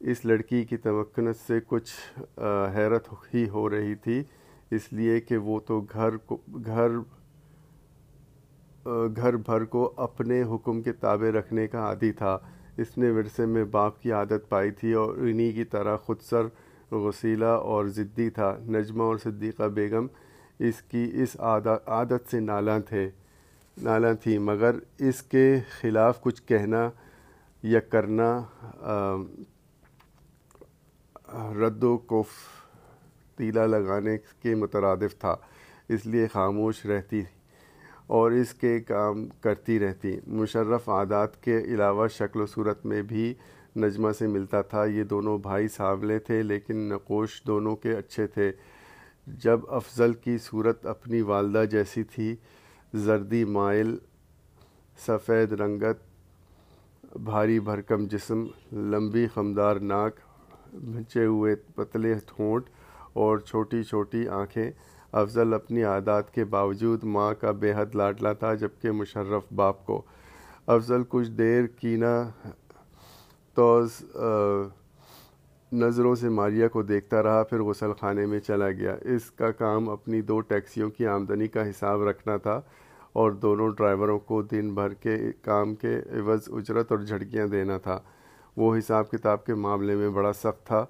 اس 0.00 0.24
لڑکی 0.24 0.62
کی 0.64 0.76
تمکنت 0.76 1.36
سے 1.46 1.58
کچھ 1.66 1.92
حیرت 2.74 3.08
ہی 3.34 3.48
ہو 3.48 3.68
رہی 3.70 3.94
تھی، 3.94 4.22
اس 4.70 4.92
لیے 4.92 5.20
کہ 5.20 5.36
وہ 5.36 5.58
تو 5.66 5.80
گھر 5.92 6.16
کو، 6.16 6.36
گھر 6.66 6.98
گھر 9.16 9.36
بھر 9.36 9.64
کو 9.64 9.92
اپنے 9.96 10.42
حکم 10.42 10.80
کے 10.82 10.92
تابع 10.92 11.30
رکھنے 11.38 11.66
کا 11.68 11.78
عادی 11.78 12.10
تھا۔ 12.12 12.38
اس 12.76 12.96
نے 12.98 13.10
ورثے 13.10 13.46
میں 13.46 13.64
باپ 13.64 14.00
کی 14.02 14.12
عادت 14.12 14.48
پائی 14.48 14.70
تھی 14.70 14.92
اور 14.92 15.16
انہی 15.18 15.50
کی 15.52 15.64
طرح 15.64 15.96
خود 15.96 16.20
سر 16.20 16.46
غسیلہ 16.90 17.44
اور 17.44 17.86
ضدی 17.86 18.28
تھا۔ 18.30 18.56
نجمہ 18.68 19.02
اور 19.02 19.16
صدیقہ 19.22 19.68
بیگم 19.74 20.06
اس 20.58 20.82
کی 20.82 21.10
اس 21.22 21.36
عادت 21.40 22.30
سے 22.30 22.40
نالاں 22.40 22.78
تھے 22.80 23.08
نالاں 23.76 24.12
تھی 24.14 24.36
مگر 24.38 24.76
اس 24.98 25.22
کے 25.22 25.48
خلاف 25.80 26.20
کچھ 26.20 26.42
کہنا 26.42 26.88
یا 27.62 27.80
کرنا 27.80 28.30
رد 31.36 31.84
و 31.84 31.96
کف 31.96 32.28
تیلا 33.36 33.66
لگانے 33.66 34.18
کے 34.42 34.54
مترادف 34.54 35.18
تھا، 35.18 35.36
اس 35.88 36.06
لیے 36.06 36.26
خاموش 36.26 36.86
رہتی 36.86 37.22
اور 38.06 38.30
اس 38.30 38.54
کے 38.54 38.80
کام 38.80 39.26
کرتی 39.26 39.78
رہتی۔ 39.78 40.16
مشرف 40.26 40.88
عادات 40.88 41.42
کے 41.42 41.58
علاوہ 41.58 42.08
شکل 42.08 42.40
و 42.40 42.46
صورت 42.46 42.86
میں 42.86 43.02
بھی 43.02 43.34
نجمہ 43.76 44.12
سے 44.12 44.26
ملتا 44.26 44.62
تھا۔ 44.62 44.84
یہ 44.84 45.04
دونوں 45.04 45.38
بھائی 45.38 45.68
ساولے 45.68 46.18
تھے، 46.18 46.42
لیکن 46.42 46.76
نقوش 46.76 47.42
دونوں 47.46 47.76
کے 47.76 47.92
اچھے 47.92 48.26
تھے۔ 48.26 48.52
جب 49.26 49.60
افضل 49.68 50.12
کی 50.12 50.38
صورت 50.38 50.86
اپنی 50.86 51.20
والدہ 51.20 51.64
جیسی 51.70 52.02
تھی، 52.02 52.36
زردی 52.94 53.44
مائل، 53.44 53.96
سفید 55.06 55.52
رنگت، 55.52 55.98
بھاری 57.16 57.60
بھرکم 57.60 58.06
جسم، 58.06 58.46
لمبی 58.72 59.26
خمدار 59.34 59.76
ناک 59.76 60.14
بھنچے 60.72 61.24
ہوئے 61.24 61.54
پتلے 61.74 62.14
ٹھونٹ 62.26 62.68
اور 63.12 63.38
چھوٹی 63.38 63.82
چھوٹی 63.82 64.26
آنکھیں 64.28 64.70
افضل 65.12 65.54
اپنی 65.54 65.82
عادات 65.84 66.32
کے 66.34 66.44
باوجود 66.44 67.04
ماں 67.04 67.32
کا 67.40 67.50
بے 67.60 67.72
حد 67.76 67.94
لاڈلا 67.94 68.32
تھا 68.32 68.54
جبکہ 68.54 68.90
مشرف 68.92 69.52
باپ 69.56 69.84
کو۔ 69.86 70.02
افضل 70.66 71.02
کچھ 71.08 71.30
دیر 71.30 71.66
کینا 71.80 72.22
توز 73.56 74.02
نظروں 75.72 76.14
سے 76.14 76.28
ماریا 76.28 76.68
کو 76.68 76.82
دیکھتا 76.82 77.22
رہا، 77.22 77.42
پھر 77.42 77.62
غسل 77.62 77.92
خانے 78.00 78.26
میں 78.26 78.40
چلا 78.40 78.70
گیا۔ 78.70 78.94
اس 79.14 79.30
کا 79.30 79.50
کام 79.52 79.88
اپنی 79.90 80.20
دو 80.22 80.40
ٹیکسیوں 80.40 80.90
کی 80.90 81.06
آمدنی 81.06 81.48
کا 81.48 81.68
حساب 81.70 82.02
رکھنا 82.02 82.36
تھا 82.36 82.60
اور 83.12 83.32
دونوں 83.32 83.68
ڈرائیوروں 83.76 84.18
کو 84.18 84.42
دن 84.42 84.74
بھر 84.74 84.94
کے 84.94 85.16
کام 85.42 85.74
کے 85.74 85.94
عوض، 86.20 86.48
اجرت 86.48 86.92
اور 86.92 87.00
جھڑکیاں 87.00 87.46
دینا 87.46 87.78
تھا۔ 87.78 87.98
وہ 88.56 88.76
حساب 88.78 89.10
کتاب 89.10 89.44
کے 89.44 89.54
معاملے 89.54 89.94
میں 89.96 90.08
بڑا 90.08 90.32
سخت 90.32 90.66
تھا۔ 90.66 90.84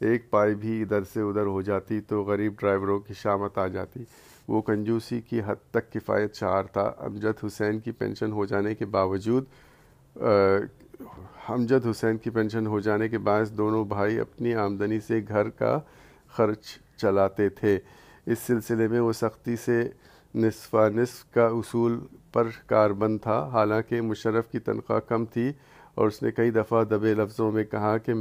ایک 0.00 0.30
پائی 0.30 0.54
بھی 0.54 0.82
ادھر 0.82 1.04
سے 1.04 1.20
ادھر 1.20 1.46
ہو 1.46 1.62
جاتی 1.62 2.00
تو 2.00 2.22
غریب 2.22 2.52
ڈرائیوروں 2.58 3.00
کی 3.00 3.14
شامت 3.14 3.58
آ 3.58 3.66
جاتی۔ 3.66 4.04
وہ 4.48 4.62
کنجوسی 4.62 5.20
کی 5.20 5.40
حد 5.46 5.70
تک 5.70 5.92
کفایت 5.92 6.32
چار 6.32 6.64
تھا۔ 6.64 6.92
امجد 6.98 7.44
حسین 7.46 7.78
کی 7.78 7.92
پینشن 7.92 8.32
ہو 8.32 8.44
جانے 8.44 8.74
کے 8.74 8.86
باوجود 8.86 9.44
امجد 11.48 11.86
حسین 11.90 12.16
کی 12.16 12.30
پینشن 12.30 12.66
ہو 12.66 12.80
جانے 12.80 13.08
کے 13.08 13.18
باعث 13.18 13.50
دونوں 13.50 13.84
بھائی 13.84 14.18
اپنی 14.20 14.54
آمدنی 14.54 15.00
سے 15.00 15.20
گھر 15.28 15.48
کا 15.48 15.78
خرچ 16.36 16.64
چلاتے 16.96 17.48
تھے۔ 17.48 17.78
اس 18.26 18.38
سلسلے 18.38 18.88
میں 18.88 19.00
وہ 19.00 19.12
سختی 19.12 19.56
سے 19.56 19.88
نصف 20.34 20.74
نصف 20.74 21.24
کا 21.34 21.46
اصول 21.46 21.98
پر 22.32 22.46
کاربند 22.66 23.18
تھا۔ 23.22 23.48
حالانکہ 23.52 24.00
مشرف 24.00 24.48
کی 24.48 24.58
تنخواہ 24.58 25.00
کم 25.00 25.24
تھی۔ 25.24 25.52
اور 25.94 26.06
اس 26.06 26.22
نے 26.22 26.30
کئی 26.30 26.50
دفعہ 26.50 26.84
دبے 26.84 27.14
لفظوں 27.14 27.52
میں 27.52 27.64
کہا 27.64 27.98
کہ 27.98 28.12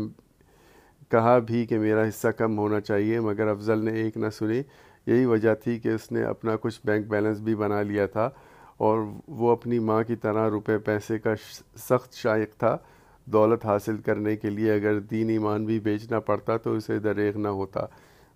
کہا 1.10 1.40
بھی 1.40 1.66
کہ 1.66 1.80
میرا 1.80 2.08
حصہ 2.08 2.28
کم 2.28 2.58
ہونا 2.58 2.80
چاہیے، 2.80 3.20
مگر 3.20 3.48
افضل 3.48 3.86
نے 3.86 3.92
ایک 3.92 4.18
نہ 4.18 4.30
سنی۔ 4.30 4.62
یہی 5.08 5.26
وجہ 5.26 5.56
تھی 5.56 5.80
کہ 5.80 5.90
اس 5.90 6.12
نے 6.12 6.24
اپنا 6.24 6.56
کچھ 6.62 6.82
بینک 6.86 7.08
بیلنس 7.08 7.40
بھی 7.40 7.56
بنا 7.56 7.82
لیا 7.82 8.06
تھا 8.06 8.30
اور 8.78 9.00
وہ 9.28 9.52
اپنی 9.52 9.80
ماں 9.80 10.04
کی 10.04 10.16
طرح 10.16 10.50
روپے، 10.50 10.78
پیسے 10.78 11.20
کا 11.20 11.34
سخت 11.78 12.14
شائق 12.14 12.56
تھا۔ 12.56 12.78
دولت 13.26 13.66
حاصل 13.66 13.98
کرنے 13.98 14.36
کے 14.36 14.50
لیے 14.50 14.74
اگر 14.74 15.00
دین 15.00 15.30
ایمان 15.30 15.66
بھی 15.66 15.80
بیچنا 15.80 16.20
پڑتا 16.20 16.58
تو 16.58 16.74
اسے 16.74 17.00
دریغ 17.00 17.38
نہ 17.38 17.48
ہوتا۔ 17.48 17.86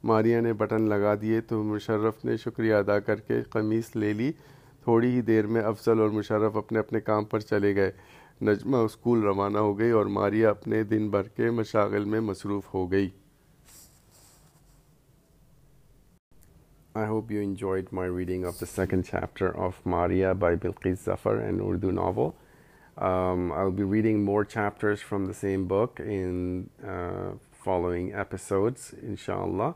ماریا 0.03 0.41
نے 0.41 0.53
بٹن 0.53 0.81
لگا 0.81 1.13
دیے 1.21 1.41
تو 1.41 1.63
مشرف 1.63 2.25
نے 2.25 2.37
شکریہ 2.37 2.73
ادا 2.73 2.99
کر 2.99 3.15
کے 3.15 3.41
قمیص 3.41 3.95
لے 3.95 4.13
لی۔ 4.13 4.31
تھوڑی 4.83 5.07
ہی 5.07 5.21
دیر 5.21 5.47
میں 5.47 5.61
افضل 5.61 5.99
اور 5.99 6.09
مشرف 6.09 6.57
اپنے 6.57 6.79
اپنے 6.79 6.99
کام 6.99 7.25
پر 7.25 7.39
چلے 7.39 7.75
گئے۔ 7.75 7.91
I 16.95 17.05
hope 17.05 17.31
you 17.31 17.41
enjoyed 17.41 17.91
my 17.91 18.05
reading 18.05 18.45
of 18.45 18.59
the 18.59 18.67
second 18.67 19.03
chapter 19.03 19.55
of 19.55 19.83
Maria 19.85 20.35
by 20.35 20.55
Bilqis 20.55 21.03
Zafar, 21.03 21.37
an 21.37 21.59
Urdu 21.59 21.91
novel. 21.91 22.35
Um, 22.97 23.51
I'll 23.51 23.71
be 23.71 23.83
reading 23.83 24.23
more 24.23 24.45
chapters 24.45 25.01
from 25.01 25.25
the 25.25 25.33
same 25.33 25.67
book 25.67 25.99
in 25.99 26.69
uh, 26.87 27.31
following 27.51 28.13
episodes, 28.13 28.93
inshallah. 29.01 29.73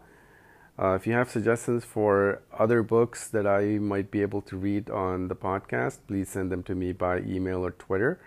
Uh, 0.80 0.94
if 0.94 1.08
you 1.08 1.14
have 1.14 1.32
suggestions 1.32 1.84
for 1.84 2.44
other 2.56 2.84
books 2.84 3.28
that 3.30 3.48
I 3.48 3.80
might 3.80 4.12
be 4.12 4.22
able 4.22 4.42
to 4.44 4.56
read 4.56 4.92
on 4.92 5.28
the 5.28 5.36
podcast, 5.36 6.00
please 6.08 6.30
send 6.30 6.52
them 6.52 6.62
to 6.64 6.76
me 6.76 6.92
by 6.92 7.20
email 7.22 7.66
or 7.66 7.72
Twitter. 7.72 8.20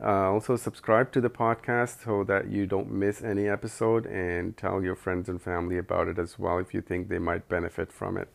Uh, 0.00 0.30
also, 0.30 0.56
subscribe 0.56 1.12
to 1.12 1.20
the 1.20 1.30
podcast 1.30 2.04
so 2.04 2.24
that 2.24 2.48
you 2.48 2.66
don't 2.66 2.90
miss 2.90 3.22
any 3.22 3.48
episode, 3.48 4.06
and 4.06 4.56
tell 4.56 4.82
your 4.82 4.96
friends 4.96 5.28
and 5.28 5.40
family 5.40 5.78
about 5.78 6.08
it 6.08 6.18
as 6.18 6.38
well 6.38 6.58
if 6.58 6.74
you 6.74 6.80
think 6.80 7.08
they 7.08 7.18
might 7.18 7.48
benefit 7.48 7.92
from 7.92 8.16
it. 8.16 8.28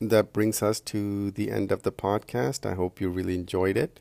That 0.00 0.32
brings 0.32 0.62
us 0.62 0.80
to 0.80 1.30
the 1.30 1.50
end 1.50 1.70
of 1.72 1.82
the 1.82 1.92
podcast. 1.92 2.68
I 2.68 2.74
hope 2.74 3.00
you 3.00 3.08
really 3.08 3.34
enjoyed 3.34 3.76
it. 3.76 4.00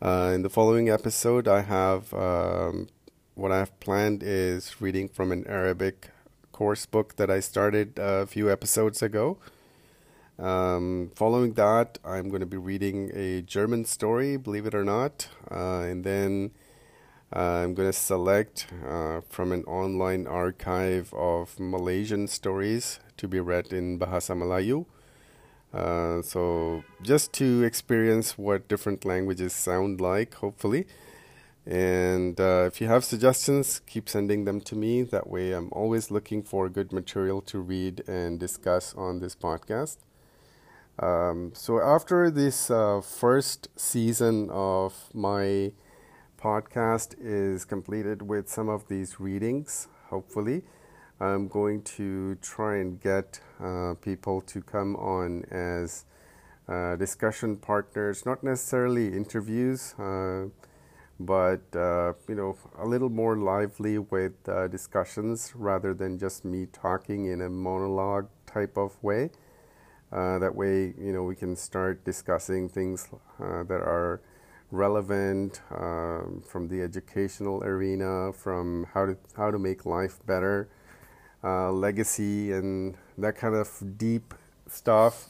Uh, 0.00 0.32
in 0.34 0.42
the 0.42 0.50
following 0.50 0.88
episode, 0.88 1.46
I 1.46 1.60
have 1.60 2.12
um, 2.12 2.88
what 3.34 3.52
I 3.52 3.58
have 3.58 3.78
planned 3.78 4.22
is 4.22 4.80
reading 4.80 5.08
from 5.08 5.30
an 5.30 5.46
Arabic 5.46 6.10
course 6.50 6.86
book 6.86 7.16
that 7.16 7.30
I 7.30 7.40
started 7.40 7.98
a 7.98 8.26
few 8.26 8.50
episodes 8.50 9.00
ago. 9.00 9.38
Um, 10.38 11.10
following 11.14 11.52
that, 11.54 11.98
I'm 12.04 12.28
going 12.28 12.40
to 12.40 12.46
be 12.46 12.56
reading 12.56 13.10
a 13.14 13.42
German 13.42 13.84
story, 13.84 14.36
believe 14.36 14.66
it 14.66 14.74
or 14.74 14.84
not, 14.84 15.28
uh, 15.50 15.80
and 15.80 16.04
then 16.04 16.52
uh, 17.34 17.62
I'm 17.62 17.74
going 17.74 17.88
to 17.88 17.92
select 17.92 18.66
uh, 18.86 19.20
from 19.28 19.52
an 19.52 19.64
online 19.64 20.26
archive 20.26 21.12
of 21.14 21.60
Malaysian 21.60 22.28
stories 22.28 22.98
to 23.18 23.28
be 23.28 23.40
read 23.40 23.72
in 23.72 23.98
Bahasa 23.98 24.36
Melayu. 24.36 24.86
Uh, 25.72 26.20
so, 26.22 26.84
just 27.02 27.32
to 27.34 27.62
experience 27.62 28.36
what 28.36 28.68
different 28.68 29.04
languages 29.04 29.54
sound 29.54 30.00
like, 30.00 30.34
hopefully. 30.34 30.86
And 31.64 32.38
uh, 32.40 32.64
if 32.66 32.80
you 32.80 32.88
have 32.88 33.04
suggestions, 33.04 33.80
keep 33.86 34.08
sending 34.08 34.44
them 34.44 34.60
to 34.62 34.74
me. 34.74 35.02
That 35.02 35.28
way, 35.28 35.52
I'm 35.52 35.68
always 35.72 36.10
looking 36.10 36.42
for 36.42 36.68
good 36.68 36.92
material 36.92 37.40
to 37.42 37.60
read 37.60 38.02
and 38.08 38.40
discuss 38.40 38.94
on 38.94 39.20
this 39.20 39.36
podcast. 39.36 39.98
Um, 40.98 41.52
so 41.54 41.80
after 41.80 42.30
this 42.30 42.70
uh, 42.70 43.00
first 43.00 43.68
season 43.76 44.50
of 44.50 44.94
my 45.14 45.72
podcast 46.40 47.14
is 47.20 47.64
completed 47.64 48.22
with 48.22 48.48
some 48.48 48.68
of 48.68 48.88
these 48.88 49.18
readings, 49.20 49.88
hopefully, 50.10 50.62
I'm 51.20 51.48
going 51.48 51.82
to 51.98 52.36
try 52.36 52.76
and 52.78 53.00
get 53.00 53.40
uh, 53.60 53.94
people 54.00 54.40
to 54.42 54.60
come 54.60 54.96
on 54.96 55.44
as 55.50 56.04
uh, 56.68 56.96
discussion 56.96 57.56
partners, 57.56 58.26
not 58.26 58.42
necessarily 58.42 59.08
interviews, 59.08 59.94
uh, 59.98 60.46
but 61.20 61.62
uh, 61.76 62.14
you 62.28 62.34
know, 62.34 62.56
a 62.78 62.86
little 62.86 63.10
more 63.10 63.36
lively 63.36 63.98
with 63.98 64.34
uh, 64.48 64.68
discussions 64.68 65.52
rather 65.54 65.94
than 65.94 66.18
just 66.18 66.44
me 66.44 66.66
talking 66.66 67.26
in 67.26 67.40
a 67.40 67.48
monologue 67.48 68.28
type 68.46 68.76
of 68.76 69.02
way. 69.02 69.30
Uh, 70.12 70.38
that 70.38 70.54
way, 70.54 70.94
you 70.98 71.12
know, 71.12 71.22
we 71.22 71.34
can 71.34 71.56
start 71.56 72.04
discussing 72.04 72.68
things 72.68 73.08
uh, 73.40 73.62
that 73.64 73.80
are 73.80 74.20
relevant 74.70 75.60
um, 75.70 76.42
from 76.46 76.68
the 76.68 76.82
educational 76.82 77.62
arena, 77.64 78.32
from 78.32 78.86
how 78.94 79.06
to 79.06 79.16
how 79.36 79.50
to 79.50 79.58
make 79.58 79.86
life 79.86 80.18
better, 80.26 80.68
uh, 81.42 81.70
legacy, 81.72 82.52
and 82.52 82.96
that 83.18 83.36
kind 83.36 83.54
of 83.54 83.68
deep 83.96 84.34
stuff. 84.68 85.28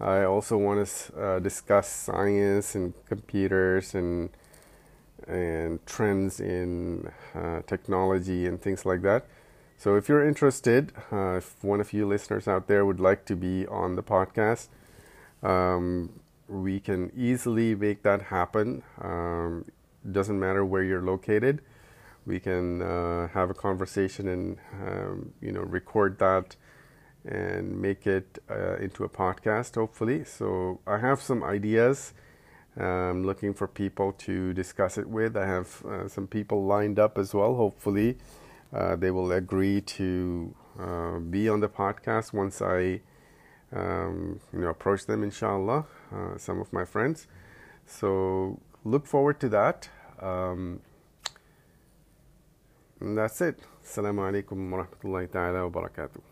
I 0.00 0.24
also 0.24 0.56
want 0.56 0.86
to 0.86 1.20
uh, 1.20 1.38
discuss 1.40 1.88
science 1.88 2.74
and 2.74 2.94
computers 3.06 3.94
and 3.94 4.30
and 5.26 5.84
trends 5.86 6.40
in 6.40 7.10
uh, 7.34 7.62
technology 7.66 8.46
and 8.46 8.60
things 8.60 8.84
like 8.86 9.02
that. 9.02 9.26
So 9.80 9.96
if 9.96 10.10
you're 10.10 10.28
interested, 10.28 10.92
uh, 11.10 11.38
if 11.38 11.64
one 11.64 11.80
of 11.80 11.94
you 11.94 12.06
listeners 12.06 12.46
out 12.46 12.66
there 12.66 12.84
would 12.84 13.00
like 13.00 13.24
to 13.24 13.34
be 13.34 13.66
on 13.66 13.96
the 13.96 14.02
podcast, 14.02 14.68
um, 15.42 16.20
we 16.48 16.80
can 16.80 17.10
easily 17.16 17.74
make 17.74 18.02
that 18.02 18.20
happen. 18.20 18.82
Um, 19.00 19.64
doesn't 20.12 20.38
matter 20.38 20.66
where 20.66 20.82
you're 20.82 21.00
located. 21.00 21.62
We 22.26 22.40
can 22.40 22.82
uh, 22.82 23.28
have 23.28 23.48
a 23.48 23.54
conversation 23.54 24.28
and 24.28 24.58
um, 24.86 25.32
you 25.40 25.50
know 25.50 25.62
record 25.62 26.18
that 26.18 26.56
and 27.24 27.80
make 27.80 28.06
it 28.06 28.38
uh, 28.50 28.76
into 28.76 29.04
a 29.04 29.08
podcast. 29.08 29.76
Hopefully, 29.76 30.24
so 30.24 30.80
I 30.86 30.98
have 30.98 31.22
some 31.22 31.42
ideas 31.42 32.12
I'm 32.76 33.24
looking 33.24 33.54
for 33.54 33.66
people 33.66 34.12
to 34.12 34.52
discuss 34.52 34.98
it 34.98 35.08
with. 35.08 35.38
I 35.38 35.46
have 35.46 35.82
uh, 35.86 36.06
some 36.06 36.26
people 36.26 36.66
lined 36.66 36.98
up 36.98 37.16
as 37.16 37.32
well. 37.32 37.54
Hopefully, 37.54 38.18
uh, 38.72 38.96
they 38.96 39.10
will 39.10 39.32
agree 39.32 39.80
to 39.80 40.54
uh, 40.78 41.18
be 41.18 41.48
on 41.48 41.60
the 41.60 41.68
podcast 41.68 42.32
once 42.32 42.62
I, 42.62 43.00
um, 43.72 44.40
you 44.52 44.60
know, 44.60 44.68
approach 44.68 45.06
them. 45.06 45.22
Inshallah, 45.22 45.86
uh, 46.14 46.38
some 46.38 46.60
of 46.60 46.72
my 46.72 46.84
friends. 46.84 47.26
So 47.86 48.60
look 48.84 49.06
forward 49.06 49.40
to 49.40 49.48
that. 49.50 49.88
Um, 50.20 50.80
and 53.00 53.16
that's 53.16 53.40
it. 53.40 53.60
Assalamu 53.84 54.20
alaikum 54.30 54.70
wa 55.02 55.26
ta'ala 55.26 55.68
wa 55.68 55.80
barakatuh. 55.80 56.29